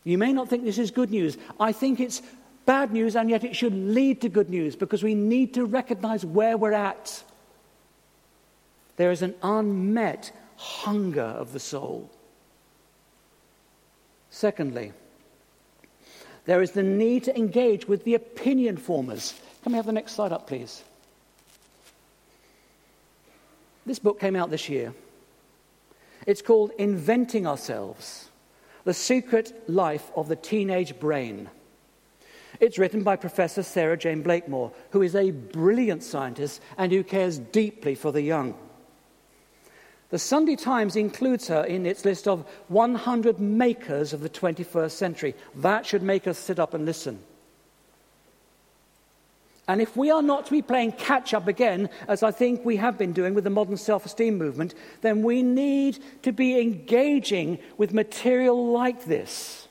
you 0.07 0.19
may 0.19 0.33
not 0.33 0.49
think 0.49 0.63
this 0.63 0.79
is 0.79 0.93
good 0.93 1.11
news. 1.11 1.37
I 1.59 1.73
think 1.73 1.99
it's 1.99 2.23
bad 2.65 2.93
news, 2.93 3.17
and 3.17 3.29
yet 3.29 3.43
it 3.43 3.57
should 3.57 3.75
lead 3.75 4.21
to 4.21 4.29
good 4.29 4.49
news 4.49 4.77
because 4.77 5.03
we 5.03 5.17
need 5.17 5.53
to 5.55 5.65
recognize 5.65 6.25
where 6.25 6.57
we're 6.57 6.73
at. 6.73 7.25
There 8.99 9.11
is 9.11 9.23
an 9.23 9.35
unmet 9.43 10.31
hunger 10.57 11.23
of 11.23 11.53
the 11.53 11.59
soul. 11.59 12.09
Secondly, 14.31 14.93
there 16.45 16.63
is 16.63 16.71
the 16.71 16.85
need 16.85 17.25
to 17.25 17.37
engage 17.37 17.89
with 17.89 18.05
the 18.05 18.15
opinion 18.15 18.77
formers. 18.77 19.35
Can 19.65 19.73
we 19.73 19.77
have 19.77 19.87
the 19.87 19.93
next 19.93 20.13
slide 20.13 20.31
up, 20.31 20.47
please? 20.47 20.85
This 23.85 23.99
book 23.99 24.21
came 24.21 24.37
out 24.37 24.51
this 24.51 24.69
year. 24.69 24.95
It's 26.29 26.43
called 26.43 26.71
Inventing 26.79 27.45
Ourselves 27.45 28.26
the 28.87 28.95
Secret 28.95 29.65
Life 29.69 30.13
of 30.15 30.29
the 30.29 30.37
Teenage 30.37 30.99
Brain. 31.01 31.51
It's 32.61 32.79
written 32.79 33.03
by 33.03 33.17
Professor 33.17 33.65
Sarah 33.65 33.97
Jayne 33.97 34.23
Blakemore, 34.23 34.73
who 34.91 35.03
is 35.03 35.17
a 35.17 35.33
brilliant 35.33 36.05
scientist 36.05 36.63
and 36.79 36.93
who 36.93 37.03
cares 37.03 37.39
deeply 37.39 37.97
for 37.97 38.13
the 38.13 38.23
young. 38.23 38.55
The 40.11 40.21
Sunday 40.21 40.55
Times 40.55 40.95
includes 40.95 41.49
her 41.49 41.65
in 41.65 41.85
its 41.85 42.05
list 42.05 42.29
of 42.29 42.47
100 42.69 43.41
makers 43.41 44.13
of 44.13 44.21
the 44.21 44.31
21st 44.31 44.93
century. 44.93 45.35
That 45.57 45.85
should 45.85 46.05
make 46.05 46.29
us 46.29 46.39
sit 46.39 46.61
up 46.61 46.73
and 46.73 46.87
listen. 46.87 47.19
And 49.69 49.81
if 49.81 49.97
we 49.97 50.11
are 50.11 50.23
not 50.23 50.47
to 50.47 50.53
be 50.53 50.63
playing 50.63 50.93
catch 50.93 51.35
up 51.35 51.49
again, 51.49 51.89
as 52.07 52.23
I 52.23 52.31
think 52.31 52.65
we 52.65 52.77
have 52.77 52.97
been 52.97 53.13
doing 53.13 53.35
with 53.35 53.45
the 53.45 53.51
modern 53.51 53.77
self 53.77 54.07
esteem 54.07 54.39
movement, 54.39 54.75
then 55.01 55.23
we 55.23 55.43
need 55.43 55.99
to 56.23 56.33
be 56.33 56.61
engaging 56.61 57.59
with 57.77 57.93
material 57.93 58.73
like 58.73 59.05
this. 59.05 59.67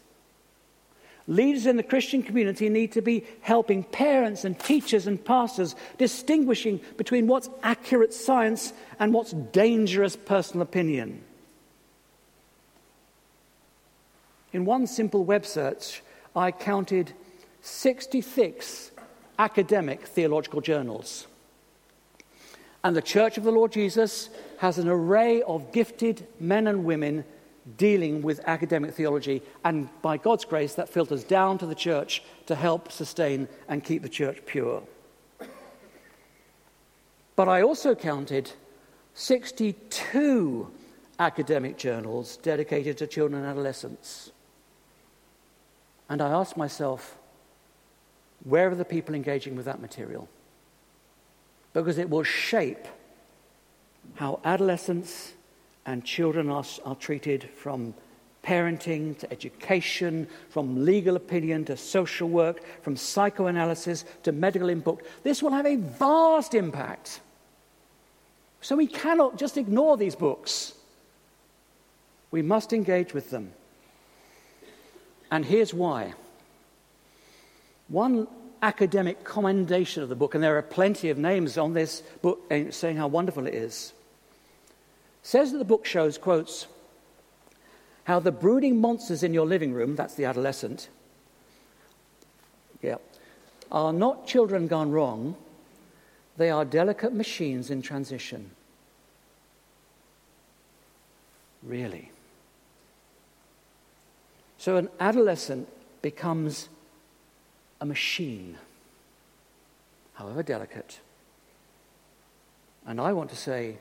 Leaders 1.28 1.66
in 1.66 1.78
the 1.78 1.84
Christian 1.84 2.22
community 2.22 2.70
need 2.70 2.92
to 2.92 3.02
be 3.02 3.26
helping 3.42 3.84
parents 3.84 4.46
and 4.46 4.60
teachers 4.60 5.08
and 5.08 5.24
pastors 5.24 5.76
distinguishing 5.98 6.80
between 6.98 7.26
what's 7.26 7.50
accurate 7.64 8.14
science 8.14 8.74
and 9.00 9.12
what's 9.14 9.32
dangerous 9.32 10.16
personal 10.16 10.62
opinion. 10.62 11.24
In 14.54 14.66
one 14.66 14.86
simple 14.86 15.24
web 15.24 15.46
search, 15.46 16.04
I 16.36 16.52
counted 16.52 17.14
66 17.62 18.92
academic 19.38 20.02
theological 20.06 20.62
journals. 20.62 21.28
And 22.84 22.96
the 22.96 23.02
Church 23.02 23.38
of 23.38 23.44
the 23.44 23.52
Lord 23.52 23.72
Jesus 23.72 24.30
has 24.60 24.78
an 24.78 24.88
array 24.88 25.42
of 25.42 25.72
gifted 25.72 26.28
men 26.40 26.68
and 26.68 26.86
women 26.86 27.26
dealing 27.78 28.22
with 28.22 28.40
academic 28.46 28.94
theology. 28.94 29.42
And 29.64 29.90
by 30.02 30.18
God's 30.18 30.46
grace, 30.46 30.76
that 30.76 30.90
filters 30.90 31.24
down 31.24 31.58
to 31.58 31.66
the 31.66 31.76
church 31.76 32.22
to 32.46 32.56
help 32.56 32.92
sustain 32.92 33.48
and 33.68 33.84
keep 33.84 34.04
the 34.04 34.10
church 34.10 34.38
pure. 34.46 34.84
But 37.36 37.50
I 37.50 37.64
also 37.64 37.96
counted 37.96 38.52
62 39.16 40.72
academic 41.20 41.78
journals 41.78 42.38
dedicated 42.38 42.98
to 43.00 43.08
children 43.08 43.42
and 43.42 43.50
adolescents. 43.50 44.32
And 46.08 46.22
I 46.22 46.30
asked 46.30 46.56
myself, 46.56 47.18
where 48.44 48.70
are 48.70 48.76
the 48.76 48.86
people 48.86 49.16
engaging 49.16 49.56
with 49.56 49.66
that 49.66 49.82
material? 49.82 50.28
Because 51.74 51.98
it 51.98 52.10
will 52.10 52.24
shape 52.24 52.88
how 54.16 54.40
adolescents 54.44 55.34
and 55.86 56.04
children 56.04 56.50
are, 56.50 56.64
are 56.86 56.96
treated 56.96 57.50
from 57.58 57.94
parenting 58.44 59.18
to 59.18 59.32
education, 59.32 60.28
from 60.50 60.86
legal 60.86 61.16
opinion 61.16 61.66
to 61.66 61.76
social 61.76 62.30
work, 62.30 62.62
from 62.84 62.96
psychoanalysis 62.96 64.06
to 64.24 64.32
medical 64.32 64.70
input. 64.70 65.04
This 65.24 65.42
will 65.42 65.52
have 65.52 65.66
a 65.66 65.78
vast 65.78 66.54
impact. 66.54 67.22
So 68.62 68.76
we 68.76 68.88
cannot 68.88 69.38
just 69.38 69.58
ignore 69.58 69.98
these 69.98 70.16
books. 70.16 70.74
We 72.32 72.42
must 72.42 72.74
engage 72.74 73.14
with 73.14 73.32
them. 73.32 73.52
And 75.32 75.46
here's 75.46 75.74
why. 75.74 76.14
One 77.88 78.28
academic 78.62 79.24
commendation 79.24 80.02
of 80.02 80.10
the 80.10 80.16
book, 80.16 80.34
and 80.34 80.44
there 80.44 80.58
are 80.58 80.62
plenty 80.62 81.10
of 81.10 81.18
names 81.18 81.58
on 81.58 81.74
this 81.74 82.02
book 82.22 82.42
eh, 82.50 82.72
saying 82.72 82.98
how 82.98 83.08
wonderful 83.08 83.46
it 83.46 83.54
is, 83.54 83.94
says 85.22 85.52
that 85.52 85.58
the 85.58 85.66
book 85.66 85.86
shows, 85.86 86.18
quotes, 86.18 86.68
how 88.06 88.20
the 88.20 88.32
brooding 88.32 88.80
monsters 88.80 89.24
in 89.24 89.34
your 89.34 89.46
living 89.46 89.74
room, 89.74 89.96
that's 89.96 90.16
the 90.16 90.26
adolescent, 90.26 90.90
yeah, 92.82 92.98
are 93.72 93.94
not 93.94 94.28
children 94.28 94.68
gone 94.68 94.92
wrong, 94.92 95.36
they 96.38 96.50
are 96.50 96.66
delicate 96.66 97.14
machines 97.14 97.70
in 97.70 97.82
transition. 97.82 98.52
Really. 101.64 102.12
So 104.58 104.78
an 104.78 104.90
adolescent 105.00 105.68
becomes 106.02 106.70
a 107.86 107.88
machine, 107.88 108.58
however 110.14 110.42
delicate. 110.42 111.00
And 112.88 113.00
I 113.00 113.14
want 113.14 113.30
to 113.30 113.36
say, 113.36 113.78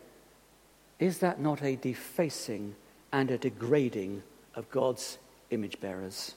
is 0.99 1.19
that 1.19 1.41
not 1.41 1.63
a 1.63 1.77
defacing 1.77 2.75
and 3.13 3.31
a 3.31 3.39
degrading 3.39 4.23
of 4.55 4.71
God's 4.71 5.19
image 5.51 5.81
bearers? 5.81 6.35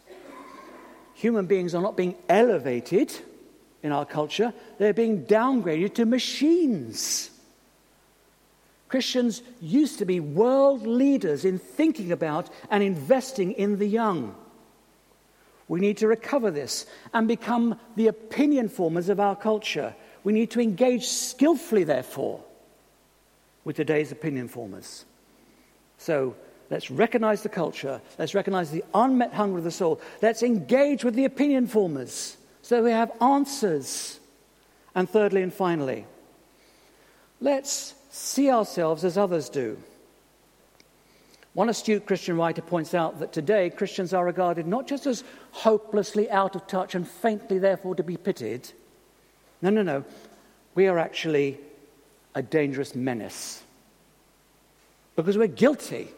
Human 1.14 1.46
beings 1.46 1.76
are 1.76 1.82
not 1.82 1.98
being 1.98 2.16
elevated 2.30 3.14
in 3.84 3.92
our 3.92 4.06
culture, 4.06 4.54
they're 4.78 4.94
being 4.94 5.26
downgraded 5.26 5.94
to 5.96 6.06
machines. 6.06 7.30
Christians 8.88 9.42
used 9.62 10.00
to 10.00 10.06
be 10.06 10.20
world 10.22 10.88
leaders 10.88 11.44
in 11.44 11.60
thinking 11.60 12.14
about 12.14 12.50
and 12.72 12.82
investing 12.82 13.52
in 13.52 13.78
the 13.78 13.86
young. 13.86 14.36
We 15.68 15.80
need 15.80 15.98
to 15.98 16.08
recover 16.08 16.50
this 16.52 16.86
and 17.14 17.28
become 17.28 17.80
the 17.96 18.08
opinion 18.08 18.70
formers 18.70 19.10
of 19.10 19.20
our 19.20 19.36
culture. 19.36 19.96
We 20.24 20.34
need 20.34 20.52
to 20.52 20.62
engage 20.62 21.08
skillfully, 21.08 21.84
therefore, 21.84 22.44
with 23.64 23.76
today's 23.76 24.12
opinion 24.12 24.48
formers. 24.48 25.06
So 25.98 26.36
let's 26.70 26.90
recognize 26.90 27.44
the 27.44 27.50
culture. 27.50 28.02
Let's 28.18 28.34
recognize 28.34 28.72
the 28.72 28.84
unmet 28.94 29.34
hunger 29.34 29.58
of 29.58 29.64
the 29.64 29.72
soul. 29.72 30.00
Let's 30.22 30.44
engage 30.44 31.04
with 31.04 31.16
the 31.16 31.26
opinion 31.26 31.68
formers 31.68 32.38
so 32.62 32.84
we 32.84 32.92
have 32.92 33.12
answers. 33.22 34.20
And 34.94 35.10
thirdly 35.10 35.42
and 35.42 35.54
finally, 35.54 36.06
let's 37.40 37.94
see 38.10 38.50
ourselves 38.50 39.06
as 39.06 39.18
others 39.18 39.48
do. 39.48 39.78
One 41.58 41.70
astute 41.70 42.06
Christian 42.06 42.38
writer 42.38 42.62
points 42.62 42.94
out 42.94 43.18
that 43.18 43.34
today 43.34 43.72
Christians 43.72 44.14
are 44.14 44.24
regarded 44.24 44.68
not 44.68 44.86
just 44.86 45.08
as 45.08 45.24
hopelessly 45.50 46.30
out 46.30 46.56
of 46.56 46.68
touch 46.68 46.94
and 46.94 47.08
faintly, 47.08 47.58
therefore, 47.58 47.96
to 47.96 48.04
be 48.04 48.16
pitied. 48.16 48.70
No, 49.64 49.72
no, 49.72 49.82
no. 49.82 50.06
We 50.76 50.86
are 50.86 51.00
actually 51.00 51.58
a 52.36 52.44
dangerous 52.44 52.94
menace 52.94 53.64
because 55.16 55.36
we're 55.36 55.48
guilty 55.48 56.10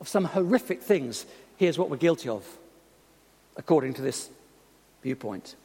of 0.00 0.08
some 0.08 0.24
horrific 0.24 0.80
things. 0.82 1.26
Here's 1.58 1.78
what 1.78 1.90
we're 1.90 1.98
guilty 1.98 2.30
of 2.30 2.46
according 3.58 3.92
to 3.94 4.00
this 4.00 4.30
viewpoint. 5.02 5.56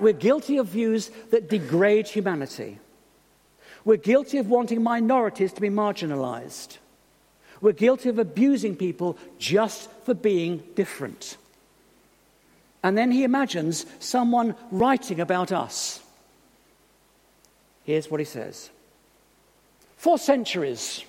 We're 0.00 0.12
guilty 0.12 0.56
of 0.56 0.66
views 0.66 1.12
that 1.30 1.48
degrade 1.48 2.08
humanity. 2.08 2.80
We're 3.84 3.96
guilty 3.98 4.38
of 4.38 4.48
wanting 4.48 4.82
minorities 4.82 5.52
to 5.52 5.60
be 5.60 5.70
marginalized. 5.70 6.78
We're 7.60 7.72
guilty 7.72 8.08
of 8.08 8.18
abusing 8.18 8.76
people 8.76 9.18
just 9.38 9.90
for 10.04 10.14
being 10.14 10.62
different. 10.74 11.36
And 12.82 12.96
then 12.96 13.10
he 13.10 13.24
imagines 13.24 13.84
someone 13.98 14.54
writing 14.70 15.20
about 15.20 15.52
us. 15.52 16.02
Here's 17.84 18.10
what 18.10 18.20
he 18.20 18.26
says 18.26 18.70
For 19.96 20.18
centuries, 20.18 21.04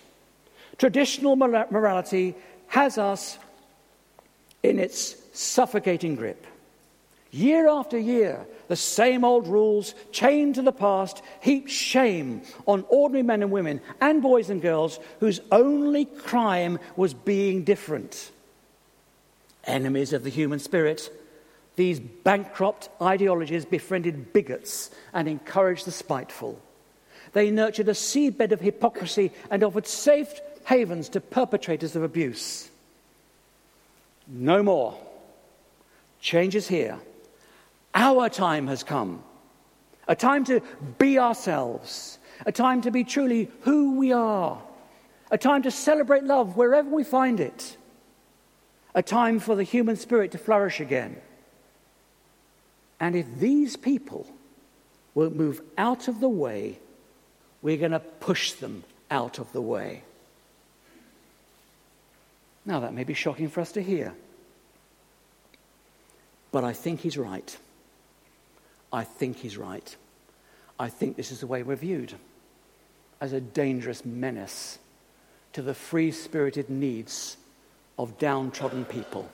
traditional 0.77 1.35
morality 1.35 2.35
has 2.67 2.97
us 2.97 3.37
in 4.63 4.79
its 4.79 5.15
suffocating 5.33 6.15
grip. 6.15 6.45
Year 7.31 7.69
after 7.69 7.97
year, 7.97 8.45
the 8.71 8.77
same 8.77 9.25
old 9.25 9.49
rules, 9.49 9.93
chained 10.13 10.55
to 10.55 10.61
the 10.61 10.71
past, 10.71 11.21
heap 11.41 11.67
shame 11.67 12.41
on 12.65 12.85
ordinary 12.87 13.21
men 13.21 13.43
and 13.43 13.51
women 13.51 13.81
and 13.99 14.21
boys 14.21 14.49
and 14.49 14.61
girls 14.61 14.97
whose 15.19 15.41
only 15.51 16.05
crime 16.05 16.79
was 16.95 17.13
being 17.13 17.65
different. 17.65 18.31
Enemies 19.65 20.13
of 20.13 20.23
the 20.23 20.29
human 20.29 20.57
spirit, 20.57 21.11
these 21.75 21.99
bankrupt 21.99 22.87
ideologies 23.01 23.65
befriended 23.65 24.31
bigots 24.31 24.89
and 25.13 25.27
encouraged 25.27 25.85
the 25.85 25.91
spiteful. 25.91 26.57
They 27.33 27.51
nurtured 27.51 27.89
a 27.89 27.93
seedbed 27.93 28.53
of 28.53 28.61
hypocrisy 28.61 29.33
and 29.49 29.65
offered 29.65 29.85
safe 29.85 30.39
havens 30.63 31.09
to 31.09 31.19
perpetrators 31.19 31.97
of 31.97 32.03
abuse. 32.03 32.69
No 34.29 34.63
more. 34.63 34.97
Change 36.21 36.55
is 36.55 36.69
here. 36.69 36.97
Our 37.93 38.29
time 38.29 38.67
has 38.67 38.83
come. 38.83 39.23
A 40.07 40.15
time 40.15 40.43
to 40.45 40.61
be 40.97 41.19
ourselves. 41.19 42.19
A 42.45 42.51
time 42.51 42.81
to 42.81 42.91
be 42.91 43.03
truly 43.03 43.51
who 43.61 43.97
we 43.97 44.11
are. 44.11 44.61
A 45.29 45.37
time 45.37 45.63
to 45.63 45.71
celebrate 45.71 46.23
love 46.23 46.57
wherever 46.57 46.89
we 46.89 47.03
find 47.03 47.39
it. 47.39 47.77
A 48.93 49.01
time 49.01 49.39
for 49.39 49.55
the 49.55 49.63
human 49.63 49.95
spirit 49.95 50.31
to 50.31 50.37
flourish 50.37 50.79
again. 50.79 51.15
And 52.99 53.15
if 53.15 53.25
these 53.39 53.77
people 53.77 54.27
won't 55.13 55.35
move 55.35 55.61
out 55.77 56.07
of 56.07 56.19
the 56.19 56.29
way, 56.29 56.79
we're 57.61 57.77
going 57.77 57.91
to 57.91 57.99
push 57.99 58.53
them 58.53 58.83
out 59.09 59.39
of 59.39 59.51
the 59.53 59.61
way. 59.61 60.03
Now, 62.65 62.79
that 62.81 62.93
may 62.93 63.03
be 63.03 63.13
shocking 63.13 63.49
for 63.49 63.61
us 63.61 63.71
to 63.73 63.81
hear. 63.81 64.13
But 66.51 66.63
I 66.63 66.73
think 66.73 67.01
he's 67.01 67.17
right. 67.17 67.57
I 68.91 69.03
think 69.03 69.37
he's 69.37 69.57
right. 69.57 69.95
I 70.79 70.89
think 70.89 71.15
this 71.15 71.31
is 71.31 71.39
the 71.39 71.47
way 71.47 71.63
we're 71.63 71.75
viewed 71.75 72.13
as 73.19 73.33
a 73.33 73.39
dangerous 73.39 74.03
menace 74.03 74.79
to 75.53 75.61
the 75.61 75.73
free 75.73 76.11
spirited 76.11 76.69
needs 76.69 77.37
of 77.99 78.17
downtrodden 78.17 78.85
people. 78.85 79.29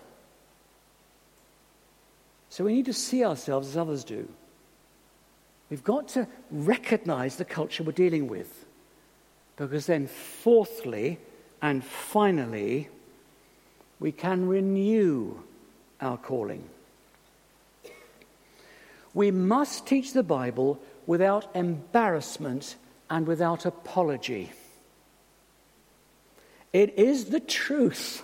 So 2.50 2.64
we 2.64 2.74
need 2.74 2.86
to 2.86 2.94
see 2.94 3.24
ourselves 3.24 3.70
as 3.70 3.78
others 3.78 4.04
do. 4.04 4.28
We've 5.70 5.84
got 5.84 6.08
to 6.10 6.28
recognize 6.50 7.36
the 7.36 7.46
culture 7.46 7.84
we're 7.84 7.92
dealing 7.92 8.28
with. 8.28 8.66
Because 9.58 9.86
then, 9.86 10.08
fourthly 10.08 11.20
and 11.62 11.84
finally, 11.84 12.90
we 14.00 14.12
can 14.12 14.48
renew 14.48 15.36
our 16.00 16.18
calling. 16.18 16.70
We 19.18 19.32
must 19.32 19.88
teach 19.88 20.14
the 20.14 20.22
Bible 20.22 20.80
without 21.08 21.50
embarrassment 21.56 22.76
and 23.10 23.26
without 23.26 23.66
apology. 23.66 24.52
It 26.72 27.00
is 27.00 27.26
the 27.26 27.40
truth. 27.40 28.22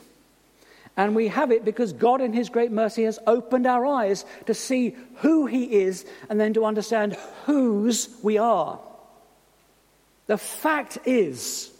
And 0.95 1.15
we 1.15 1.29
have 1.29 1.51
it 1.51 1.65
because 1.65 1.93
God, 1.93 2.21
in 2.21 2.31
His 2.31 2.49
great 2.49 2.71
mercy, 2.71 3.05
has 3.05 3.17
opened 3.25 3.65
our 3.65 3.87
eyes 3.87 4.23
to 4.45 4.53
see 4.53 4.95
who 5.15 5.47
He 5.47 5.81
is 5.81 6.05
and 6.29 6.39
then 6.39 6.53
to 6.53 6.63
understand 6.63 7.17
whose 7.47 8.15
we 8.21 8.37
are. 8.37 8.79
The 10.27 10.37
fact 10.37 10.99
is, 11.05 11.71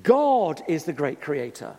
God 0.00 0.62
is 0.68 0.84
the 0.84 0.92
great 0.92 1.20
creator. 1.20 1.76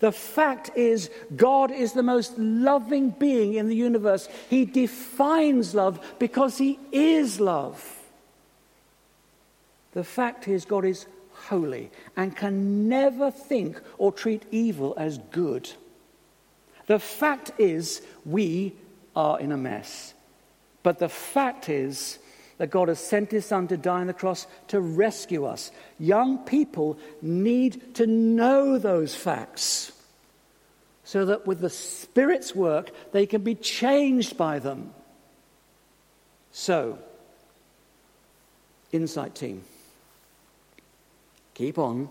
The 0.00 0.12
fact 0.12 0.70
is, 0.76 1.10
God 1.34 1.70
is 1.70 1.92
the 1.92 2.02
most 2.02 2.38
loving 2.38 3.10
being 3.10 3.54
in 3.54 3.68
the 3.68 3.74
universe. 3.74 4.28
He 4.48 4.64
defines 4.64 5.74
love 5.74 6.00
because 6.18 6.58
He 6.58 6.78
is 6.92 7.40
love. 7.40 7.96
The 9.92 10.04
fact 10.04 10.46
is, 10.46 10.64
God 10.64 10.84
is 10.84 11.06
holy 11.32 11.90
and 12.16 12.36
can 12.36 12.88
never 12.88 13.30
think 13.30 13.80
or 13.96 14.12
treat 14.12 14.44
evil 14.50 14.94
as 14.96 15.18
good. 15.32 15.70
The 16.86 16.98
fact 16.98 17.52
is, 17.58 18.02
we 18.24 18.74
are 19.16 19.40
in 19.40 19.50
a 19.50 19.56
mess. 19.56 20.14
But 20.82 21.00
the 21.00 21.08
fact 21.08 21.68
is 21.68 22.18
that 22.58 22.70
God 22.70 22.88
has 22.88 22.98
sent 22.98 23.30
His 23.30 23.46
Son 23.46 23.68
to 23.68 23.76
die 23.76 24.00
on 24.00 24.06
the 24.08 24.12
cross 24.12 24.46
to 24.68 24.80
rescue 24.80 25.44
us. 25.44 25.70
Young 25.98 26.38
people 26.38 26.98
need 27.22 27.94
to 27.94 28.06
know 28.06 28.78
those 28.78 29.14
facts 29.14 29.92
so 31.04 31.24
that 31.24 31.46
with 31.46 31.60
the 31.60 31.70
Spirit's 31.70 32.54
work, 32.54 32.90
they 33.12 33.24
can 33.24 33.42
be 33.42 33.54
changed 33.54 34.36
by 34.36 34.58
them. 34.58 34.92
So, 36.52 36.98
Insight 38.92 39.34
Team, 39.34 39.62
keep 41.54 41.78
on 41.78 42.10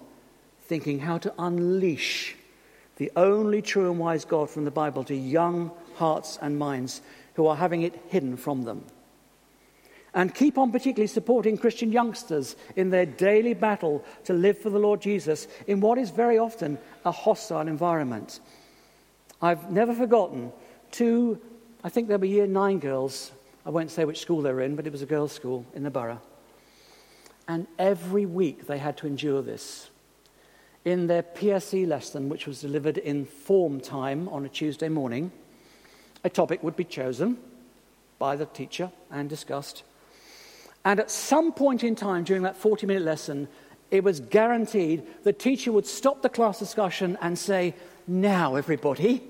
thinking 0.63 0.99
how 0.99 1.17
to 1.19 1.33
unleash 1.37 2.35
the 2.97 3.11
only 3.15 3.61
true 3.61 3.91
and 3.91 3.99
wise 3.99 4.25
God 4.25 4.49
from 4.49 4.65
the 4.65 4.71
Bible 4.71 5.03
to 5.03 5.15
young 5.15 5.71
hearts 5.95 6.39
and 6.41 6.57
minds 6.57 7.01
who 7.35 7.45
are 7.47 7.55
having 7.55 7.83
it 7.83 7.93
hidden 8.09 8.37
from 8.37 8.63
them. 8.63 8.83
And 10.13 10.33
keep 10.33 10.57
on 10.57 10.71
particularly 10.71 11.07
supporting 11.07 11.57
Christian 11.57 11.91
youngsters 11.91 12.55
in 12.75 12.89
their 12.89 13.05
daily 13.05 13.53
battle 13.53 14.03
to 14.23 14.33
live 14.33 14.57
for 14.57 14.69
the 14.69 14.79
Lord 14.79 15.01
Jesus 15.01 15.47
in 15.67 15.79
what 15.79 15.97
is 15.97 16.09
very 16.09 16.37
often 16.37 16.77
a 17.05 17.11
hostile 17.11 17.67
environment. 17.67 18.39
I've 19.41 19.69
never 19.69 19.93
forgotten 19.93 20.51
two, 20.91 21.39
I 21.83 21.89
think 21.89 22.07
they 22.07 22.17
were 22.17 22.25
year 22.25 22.47
nine 22.47 22.79
girls. 22.79 23.31
I 23.65 23.69
won't 23.69 23.91
say 23.91 24.05
which 24.05 24.21
school 24.21 24.41
they 24.41 24.53
were 24.53 24.61
in, 24.61 24.75
but 24.75 24.87
it 24.87 24.91
was 24.91 25.01
a 25.01 25.05
girls' 25.05 25.33
school 25.33 25.65
in 25.73 25.83
the 25.83 25.91
borough. 25.91 26.21
And 27.47 27.67
every 27.77 28.25
week 28.25 28.67
they 28.67 28.77
had 28.77 28.97
to 28.97 29.07
endure 29.07 29.41
this. 29.41 29.89
In 30.85 31.07
their 31.07 31.23
PSE 31.23 31.85
lesson, 31.85 32.29
which 32.29 32.47
was 32.47 32.61
delivered 32.61 32.97
in 32.97 33.25
form 33.25 33.81
time 33.81 34.29
on 34.29 34.45
a 34.45 34.49
Tuesday 34.49 34.89
morning, 34.89 35.31
a 36.23 36.29
topic 36.29 36.63
would 36.63 36.75
be 36.75 36.83
chosen 36.83 37.37
by 38.19 38.35
the 38.35 38.45
teacher 38.45 38.91
and 39.11 39.29
discussed. 39.29 39.83
And 40.87 41.01
at 41.01 41.11
some 41.11 41.51
point 41.51 41.83
in 41.83 41.95
time 41.95 42.23
during 42.23 42.43
that 42.43 42.55
40 42.55 42.87
minute 42.87 43.03
lesson, 43.03 43.49
it 43.91 44.05
was 44.05 44.21
guaranteed 44.21 45.03
the 45.25 45.33
teacher 45.33 45.69
would 45.73 45.85
stop 45.85 46.21
the 46.21 46.29
class 46.29 46.59
discussion 46.59 47.17
and 47.21 47.37
say, 47.37 47.75
now, 48.07 48.55
everybody, 48.55 49.21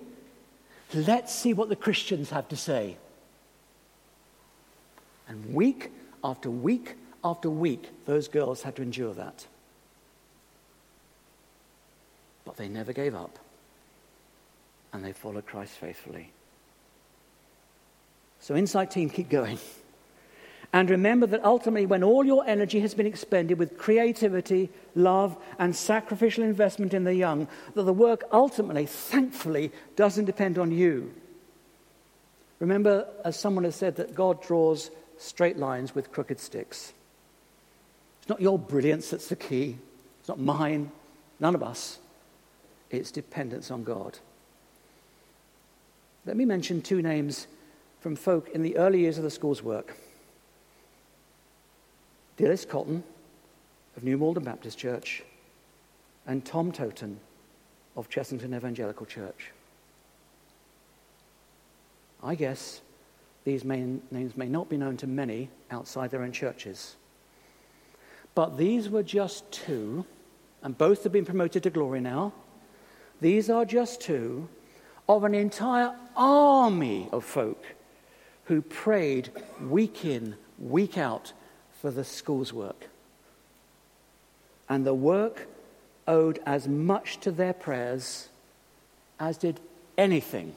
let's 0.93 1.33
see 1.33 1.53
what 1.53 1.69
the 1.69 1.75
Christians 1.75 2.29
have 2.29 2.47
to 2.49 2.55
say. 2.55 2.97
And 5.27 5.51
week 5.51 5.91
after 6.23 6.51
week 6.51 6.93
after 7.23 7.49
week, 7.49 7.89
those 8.05 8.27
girls 8.27 8.61
had 8.61 8.75
to 8.75 8.83
endure 8.83 9.15
that. 9.15 9.47
But 12.45 12.57
they 12.57 12.67
never 12.67 12.93
gave 12.93 13.15
up. 13.15 13.39
And 14.93 15.03
they 15.03 15.11
followed 15.11 15.47
Christ 15.47 15.73
faithfully. 15.73 16.29
So, 18.41 18.55
Insight 18.55 18.91
Team, 18.91 19.09
keep 19.09 19.29
going. 19.29 19.57
And 20.77 20.91
remember 20.91 21.25
that 21.25 21.43
ultimately, 21.43 21.87
when 21.87 22.03
all 22.03 22.23
your 22.23 22.45
energy 22.45 22.79
has 22.81 22.93
been 22.93 23.07
expended 23.07 23.57
with 23.57 23.79
creativity, 23.79 24.69
love, 24.93 25.35
and 25.57 25.75
sacrificial 25.75 26.43
investment 26.43 26.93
in 26.93 27.03
the 27.03 27.15
young, 27.15 27.47
that 27.73 27.81
the 27.81 27.91
work 27.91 28.25
ultimately, 28.31 28.85
thankfully, 28.85 29.71
doesn't 29.95 30.25
depend 30.25 30.59
on 30.59 30.69
you. 30.71 31.11
Remember, 32.59 33.07
as 33.25 33.39
someone 33.39 33.63
has 33.63 33.75
said, 33.75 33.95
that 33.95 34.13
God 34.13 34.39
draws 34.43 34.91
straight 35.17 35.57
lines 35.57 35.95
with 35.95 36.11
crooked 36.11 36.39
sticks. 36.39 36.93
It's 38.19 38.29
not 38.29 38.39
your 38.39 38.59
brilliance 38.59 39.09
that's 39.09 39.29
the 39.29 39.35
key, 39.35 39.79
it's 40.19 40.29
not 40.29 40.39
mine, 40.39 40.91
none 41.39 41.55
of 41.55 41.63
us. 41.63 41.97
It's 42.91 43.09
dependence 43.09 43.71
on 43.71 43.83
God. 43.83 44.19
Let 46.27 46.37
me 46.37 46.45
mention 46.45 46.83
two 46.83 47.01
names 47.01 47.47
from 47.99 48.15
folk 48.15 48.49
in 48.49 48.61
the 48.61 48.77
early 48.77 48.99
years 48.99 49.17
of 49.17 49.23
the 49.23 49.31
school's 49.31 49.63
work. 49.63 49.97
Dilys 52.37 52.69
Cotton 52.69 53.03
of 53.95 54.03
New 54.03 54.17
Malden 54.17 54.43
Baptist 54.43 54.77
Church 54.77 55.23
and 56.27 56.45
Tom 56.45 56.71
Toton 56.71 57.17
of 57.95 58.09
Chessington 58.09 58.55
Evangelical 58.55 59.07
Church. 59.07 59.51
I 62.23 62.35
guess 62.35 62.81
these 63.43 63.63
main 63.63 64.03
names 64.11 64.37
may 64.37 64.47
not 64.47 64.69
be 64.69 64.77
known 64.77 64.97
to 64.97 65.07
many 65.07 65.49
outside 65.71 66.11
their 66.11 66.21
own 66.21 66.31
churches. 66.31 66.95
But 68.35 68.57
these 68.57 68.87
were 68.87 69.03
just 69.03 69.51
two, 69.51 70.05
and 70.61 70.77
both 70.77 71.03
have 71.03 71.11
been 71.11 71.25
promoted 71.25 71.63
to 71.63 71.71
glory 71.71 72.01
now. 72.01 72.33
These 73.19 73.49
are 73.49 73.65
just 73.65 73.99
two 73.99 74.47
of 75.09 75.23
an 75.23 75.33
entire 75.33 75.95
army 76.15 77.09
of 77.11 77.23
folk 77.23 77.65
who 78.43 78.61
prayed 78.61 79.31
week 79.59 80.05
in, 80.05 80.35
week 80.59 80.99
out 80.99 81.33
for 81.81 81.91
the 81.91 82.03
school's 82.03 82.53
work. 82.53 82.89
And 84.69 84.85
the 84.85 84.93
work 84.93 85.47
owed 86.07 86.39
as 86.45 86.67
much 86.67 87.19
to 87.21 87.31
their 87.31 87.53
prayers 87.53 88.29
as 89.19 89.37
did 89.37 89.59
anything 89.97 90.55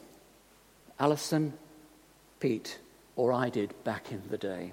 Alison, 0.99 1.55
Pete, 2.41 2.79
or 3.17 3.33
I 3.33 3.49
did 3.49 3.73
back 3.85 4.13
in 4.13 4.23
the 4.29 4.37
day. 4.37 4.73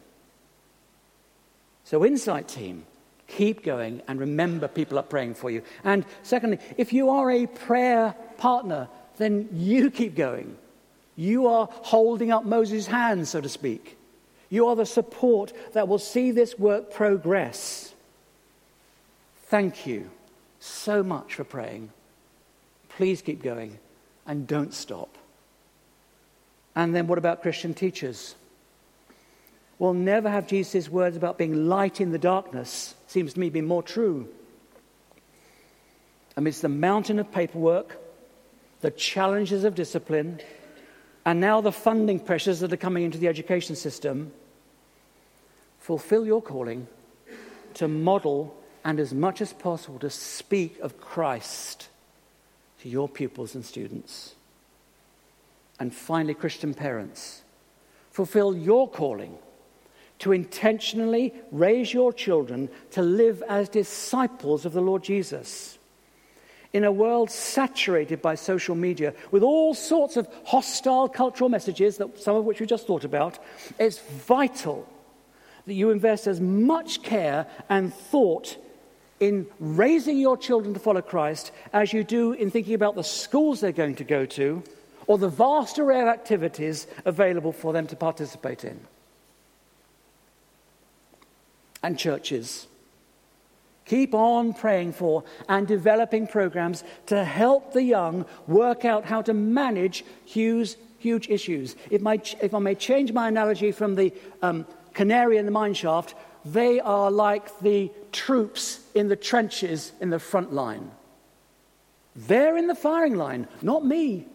So, 1.86 2.04
Insight 2.04 2.50
Team, 2.50 2.86
keep 3.28 3.64
going 3.64 4.02
and 4.10 4.20
remember 4.20 4.68
people 4.68 5.00
are 5.00 5.04
praying 5.04 5.36
for 5.36 5.50
you. 5.50 5.62
And 5.86 6.06
secondly, 6.24 6.60
if 6.76 6.92
you 6.92 7.10
are 7.10 7.32
a 7.32 7.48
prayer 7.48 8.14
partner, 8.38 8.90
then 9.18 9.48
you 9.54 9.90
keep 9.90 10.16
going. 10.16 10.58
You 11.16 11.48
are 11.48 11.70
holding 11.72 12.32
up 12.32 12.44
Moses' 12.44 12.88
hand, 12.88 13.26
so 13.28 13.40
to 13.40 13.50
speak. 13.50 13.97
You 14.50 14.68
are 14.68 14.76
the 14.76 14.86
support 14.86 15.54
that 15.74 15.88
will 15.88 16.00
see 16.00 16.32
this 16.32 16.58
work 16.58 16.92
progress. 16.94 17.94
Thank 19.46 19.86
you 19.86 20.10
so 20.60 21.04
much 21.04 21.36
for 21.36 21.44
praying. 21.44 21.92
Please 22.90 23.22
keep 23.22 23.44
going 23.44 23.78
and 24.26 24.48
don't 24.48 24.74
stop. 24.74 25.18
And 26.76 26.96
then 26.96 27.08
what 27.08 27.18
about 27.18 27.42
Christian 27.42 27.74
teachers? 27.74 28.36
We'll 29.80 29.94
never 29.94 30.30
have 30.30 30.48
Jesus' 30.48 30.90
words 30.90 31.16
about 31.16 31.38
being 31.38 31.68
light 31.68 32.02
in 32.02 32.12
the 32.12 32.18
darkness, 32.18 32.96
seems 33.08 33.34
to 33.34 33.40
me 33.40 33.50
be 33.50 33.62
more 33.62 33.84
true. 33.84 34.28
Amidst 36.36 36.62
the 36.62 36.70
mountain 36.70 37.20
of 37.20 37.32
paperwork, 37.32 37.98
the 38.82 38.92
challenges 38.92 39.64
of 39.64 39.76
discipline, 39.76 40.40
and 41.28 41.42
now 41.42 41.60
the 41.60 41.74
funding 41.74 42.22
pressures 42.22 42.62
that 42.62 42.72
are 42.72 42.78
coming 42.78 43.04
into 43.04 43.18
the 43.18 43.28
education 43.28 43.76
system, 43.76 44.32
fulfill 45.78 46.26
your 46.26 46.42
calling 46.42 46.88
to 47.74 47.90
model 47.90 48.56
and 48.86 48.98
as 48.98 49.14
much 49.14 49.42
as 49.42 49.52
possible 49.52 50.00
to 50.00 50.10
speak 50.10 50.80
of 50.80 51.02
Christ 51.02 51.90
to 52.82 52.88
your 52.88 53.10
pupils 53.10 53.56
and 53.56 53.66
students. 53.66 54.36
And 55.82 55.94
finally, 55.94 56.34
Christian 56.34 56.74
parents, 56.74 57.42
fulfill 58.10 58.56
your 58.56 58.90
calling 58.90 59.38
to 60.20 60.32
intentionally 60.32 61.34
raise 61.52 61.94
your 61.94 62.14
children 62.14 62.70
to 62.92 63.02
live 63.02 63.44
as 63.50 63.68
disciples 63.68 64.66
of 64.66 64.72
the 64.72 64.82
Lord 64.82 65.04
Jesus. 65.04 65.77
In 66.74 66.84
a 66.84 66.92
world 66.92 67.32
saturated 67.32 68.22
by 68.22 68.36
social 68.36 68.76
media 68.76 69.14
with 69.32 69.42
all 69.42 69.74
sorts 69.74 70.18
of 70.18 70.28
hostile 70.46 71.08
cultural 71.08 71.50
messages, 71.50 71.98
that, 71.98 72.20
some 72.20 72.36
of 72.36 72.46
which 72.46 72.60
we 72.60 72.66
just 72.66 72.88
thought 72.88 73.06
about, 73.06 73.40
it's 73.80 74.00
vital 74.00 74.88
that 75.66 75.74
you 75.74 75.92
invest 75.92 76.28
as 76.28 76.40
much 76.40 77.04
care 77.04 77.46
and 77.70 77.94
thought 77.94 78.58
in 79.20 79.48
raising 79.60 80.18
your 80.18 80.38
children 80.38 80.74
to 80.74 80.80
follow 80.80 81.02
Christ 81.02 81.52
as 81.74 81.94
you 81.94 82.04
do 82.04 82.34
in 82.34 82.52
thinking 82.52 82.74
about 82.74 82.96
the 82.96 83.04
schools 83.04 83.60
they're 83.60 83.72
going 83.72 83.96
to 83.96 84.04
go 84.04 84.26
to 84.26 84.64
or 85.08 85.18
the 85.18 85.30
vast 85.30 85.80
array 85.80 86.02
of 86.02 86.08
activities 86.08 86.88
available 87.06 87.52
for 87.52 87.74
them 87.74 87.88
to 87.88 87.96
participate 87.96 88.64
in. 88.64 88.80
And 91.82 91.98
churches. 91.98 92.68
Keep 93.88 94.14
on 94.14 94.54
praying 94.54 94.94
for 94.94 95.24
and 95.50 95.68
developing 95.68 96.28
programs 96.28 96.84
to 97.08 97.24
help 97.24 97.74
the 97.74 97.84
young 97.84 98.26
work 98.48 98.86
out 98.86 99.06
how 99.06 99.22
to 99.22 99.34
manage 99.34 100.06
huge, 100.26 100.76
huge 101.00 101.30
issues. 101.30 101.76
If, 101.90 102.02
my, 102.02 102.22
if 102.42 102.54
I 102.54 102.60
may 102.60 102.76
change 102.76 103.12
my 103.12 103.28
analogy 103.28 103.72
from 103.72 103.96
the 103.96 104.14
um, 104.42 104.66
canary 104.94 105.38
in 105.38 105.46
the 105.46 105.52
mine 105.52 105.74
shaft 105.74 106.16
they 106.54 106.80
are 106.80 107.12
like 107.12 107.60
the 107.60 107.92
troops 108.12 108.80
in 108.96 109.10
the 109.10 109.16
trenches 109.16 109.92
in 110.00 110.10
the 110.10 110.20
front 110.20 110.54
line. 110.54 110.92
They're 112.16 112.58
in 112.58 112.68
the 112.68 112.76
firing 112.76 113.16
line, 113.16 113.48
not 113.62 113.86
me. 113.86 114.28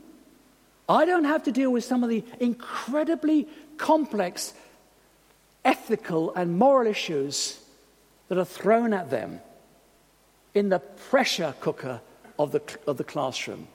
I 0.89 1.05
don't 1.05 1.25
have 1.25 1.45
to 1.45 1.53
deal 1.53 1.71
with 1.71 1.85
some 1.85 2.03
of 2.05 2.11
the 2.11 2.25
incredibly 2.39 3.49
complex 3.77 4.53
ethical 5.65 6.35
and 6.35 6.59
moral 6.59 6.87
issues 6.87 7.59
that 8.33 8.39
are 8.39 8.47
thrown 8.47 8.95
at 8.95 9.11
them 9.11 9.43
in 10.55 10.71
the 10.71 10.79
pressure 10.79 11.55
cooker 11.61 12.01
of 12.39 12.51
the, 12.51 12.63
of 12.87 12.97
the 12.97 13.05
classroom. 13.05 13.69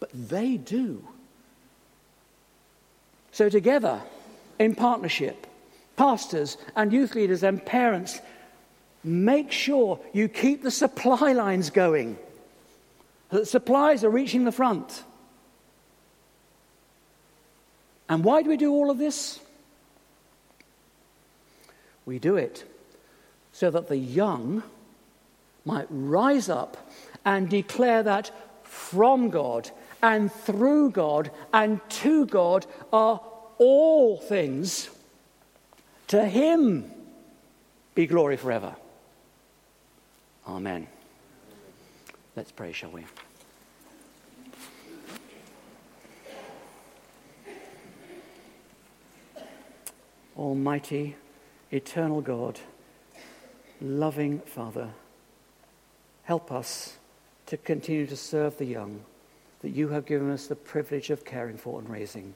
But 0.00 0.08
they 0.14 0.56
do. 0.56 1.06
So, 3.30 3.50
together, 3.50 4.00
in 4.58 4.74
partnership, 4.74 5.46
pastors 5.98 6.56
and 6.76 6.94
youth 6.94 7.14
leaders 7.14 7.42
and 7.42 7.62
parents, 7.62 8.22
make 9.04 9.52
sure 9.52 10.00
you 10.14 10.28
keep 10.30 10.62
the 10.62 10.70
supply 10.70 11.34
lines 11.34 11.68
going, 11.68 12.16
that 13.28 13.48
supplies 13.48 14.02
are 14.02 14.08
reaching 14.08 14.44
the 14.44 14.50
front. 14.50 15.04
And 18.08 18.24
why 18.24 18.40
do 18.40 18.48
we 18.48 18.56
do 18.56 18.72
all 18.72 18.90
of 18.90 18.96
this? 18.96 19.38
We 22.06 22.18
do 22.18 22.36
it 22.38 22.64
so 23.58 23.72
that 23.72 23.88
the 23.88 23.96
young 23.96 24.62
might 25.64 25.88
rise 25.90 26.48
up 26.48 26.76
and 27.24 27.48
declare 27.48 28.04
that 28.04 28.30
from 28.62 29.30
God 29.30 29.68
and 30.00 30.30
through 30.30 30.92
God 30.92 31.32
and 31.52 31.80
to 31.88 32.24
God 32.26 32.66
are 32.92 33.20
all 33.58 34.16
things 34.16 34.88
to 36.06 36.24
him 36.24 36.88
be 37.96 38.06
glory 38.06 38.36
forever. 38.36 38.76
Amen. 40.46 40.86
Let's 42.36 42.52
pray, 42.52 42.70
shall 42.70 42.92
we? 42.92 43.06
Almighty, 50.36 51.16
eternal 51.72 52.20
God, 52.20 52.60
loving 53.80 54.40
Father, 54.40 54.90
help 56.24 56.52
us 56.52 56.96
to 57.46 57.56
continue 57.56 58.06
to 58.06 58.16
serve 58.16 58.58
the 58.58 58.64
young 58.64 59.00
that 59.60 59.70
you 59.70 59.88
have 59.88 60.06
given 60.06 60.30
us 60.30 60.46
the 60.46 60.56
privilege 60.56 61.10
of 61.10 61.24
caring 61.24 61.56
for 61.56 61.80
and 61.80 61.88
raising. 61.88 62.34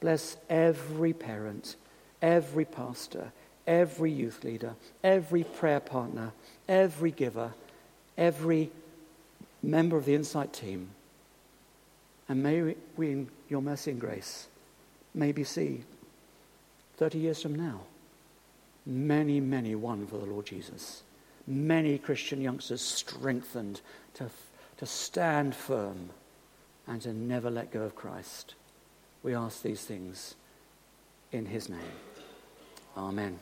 Bless 0.00 0.36
every 0.48 1.12
parent 1.12 1.76
every 2.22 2.64
pastor, 2.64 3.32
every 3.66 4.10
youth 4.10 4.44
leader, 4.44 4.74
every 5.02 5.44
prayer 5.44 5.80
partner, 5.80 6.32
every 6.68 7.10
giver, 7.10 7.52
every 8.16 8.70
member 9.62 9.96
of 9.96 10.04
the 10.04 10.14
Insight 10.14 10.52
team. 10.52 10.90
And 12.28 12.42
may 12.42 12.74
we, 12.96 13.10
in 13.10 13.28
your 13.48 13.62
mercy 13.62 13.90
and 13.90 14.00
grace, 14.00 14.46
maybe 15.14 15.44
see 15.44 15.82
30 16.96 17.18
years 17.18 17.42
from 17.42 17.54
now, 17.54 17.80
many, 18.86 19.40
many 19.40 19.74
won 19.74 20.06
for 20.06 20.18
the 20.18 20.26
Lord 20.26 20.46
Jesus. 20.46 21.02
Many 21.46 21.98
Christian 21.98 22.40
youngsters 22.40 22.80
strengthened 22.80 23.80
to, 24.14 24.30
to 24.76 24.86
stand 24.86 25.54
firm 25.54 26.10
and 26.86 27.00
to 27.02 27.12
never 27.12 27.50
let 27.50 27.70
go 27.70 27.82
of 27.82 27.94
Christ. 27.94 28.54
We 29.22 29.34
ask 29.34 29.62
these 29.62 29.82
things 29.82 30.34
in 31.32 31.46
his 31.46 31.68
name. 31.68 31.80
Amen. 32.96 33.38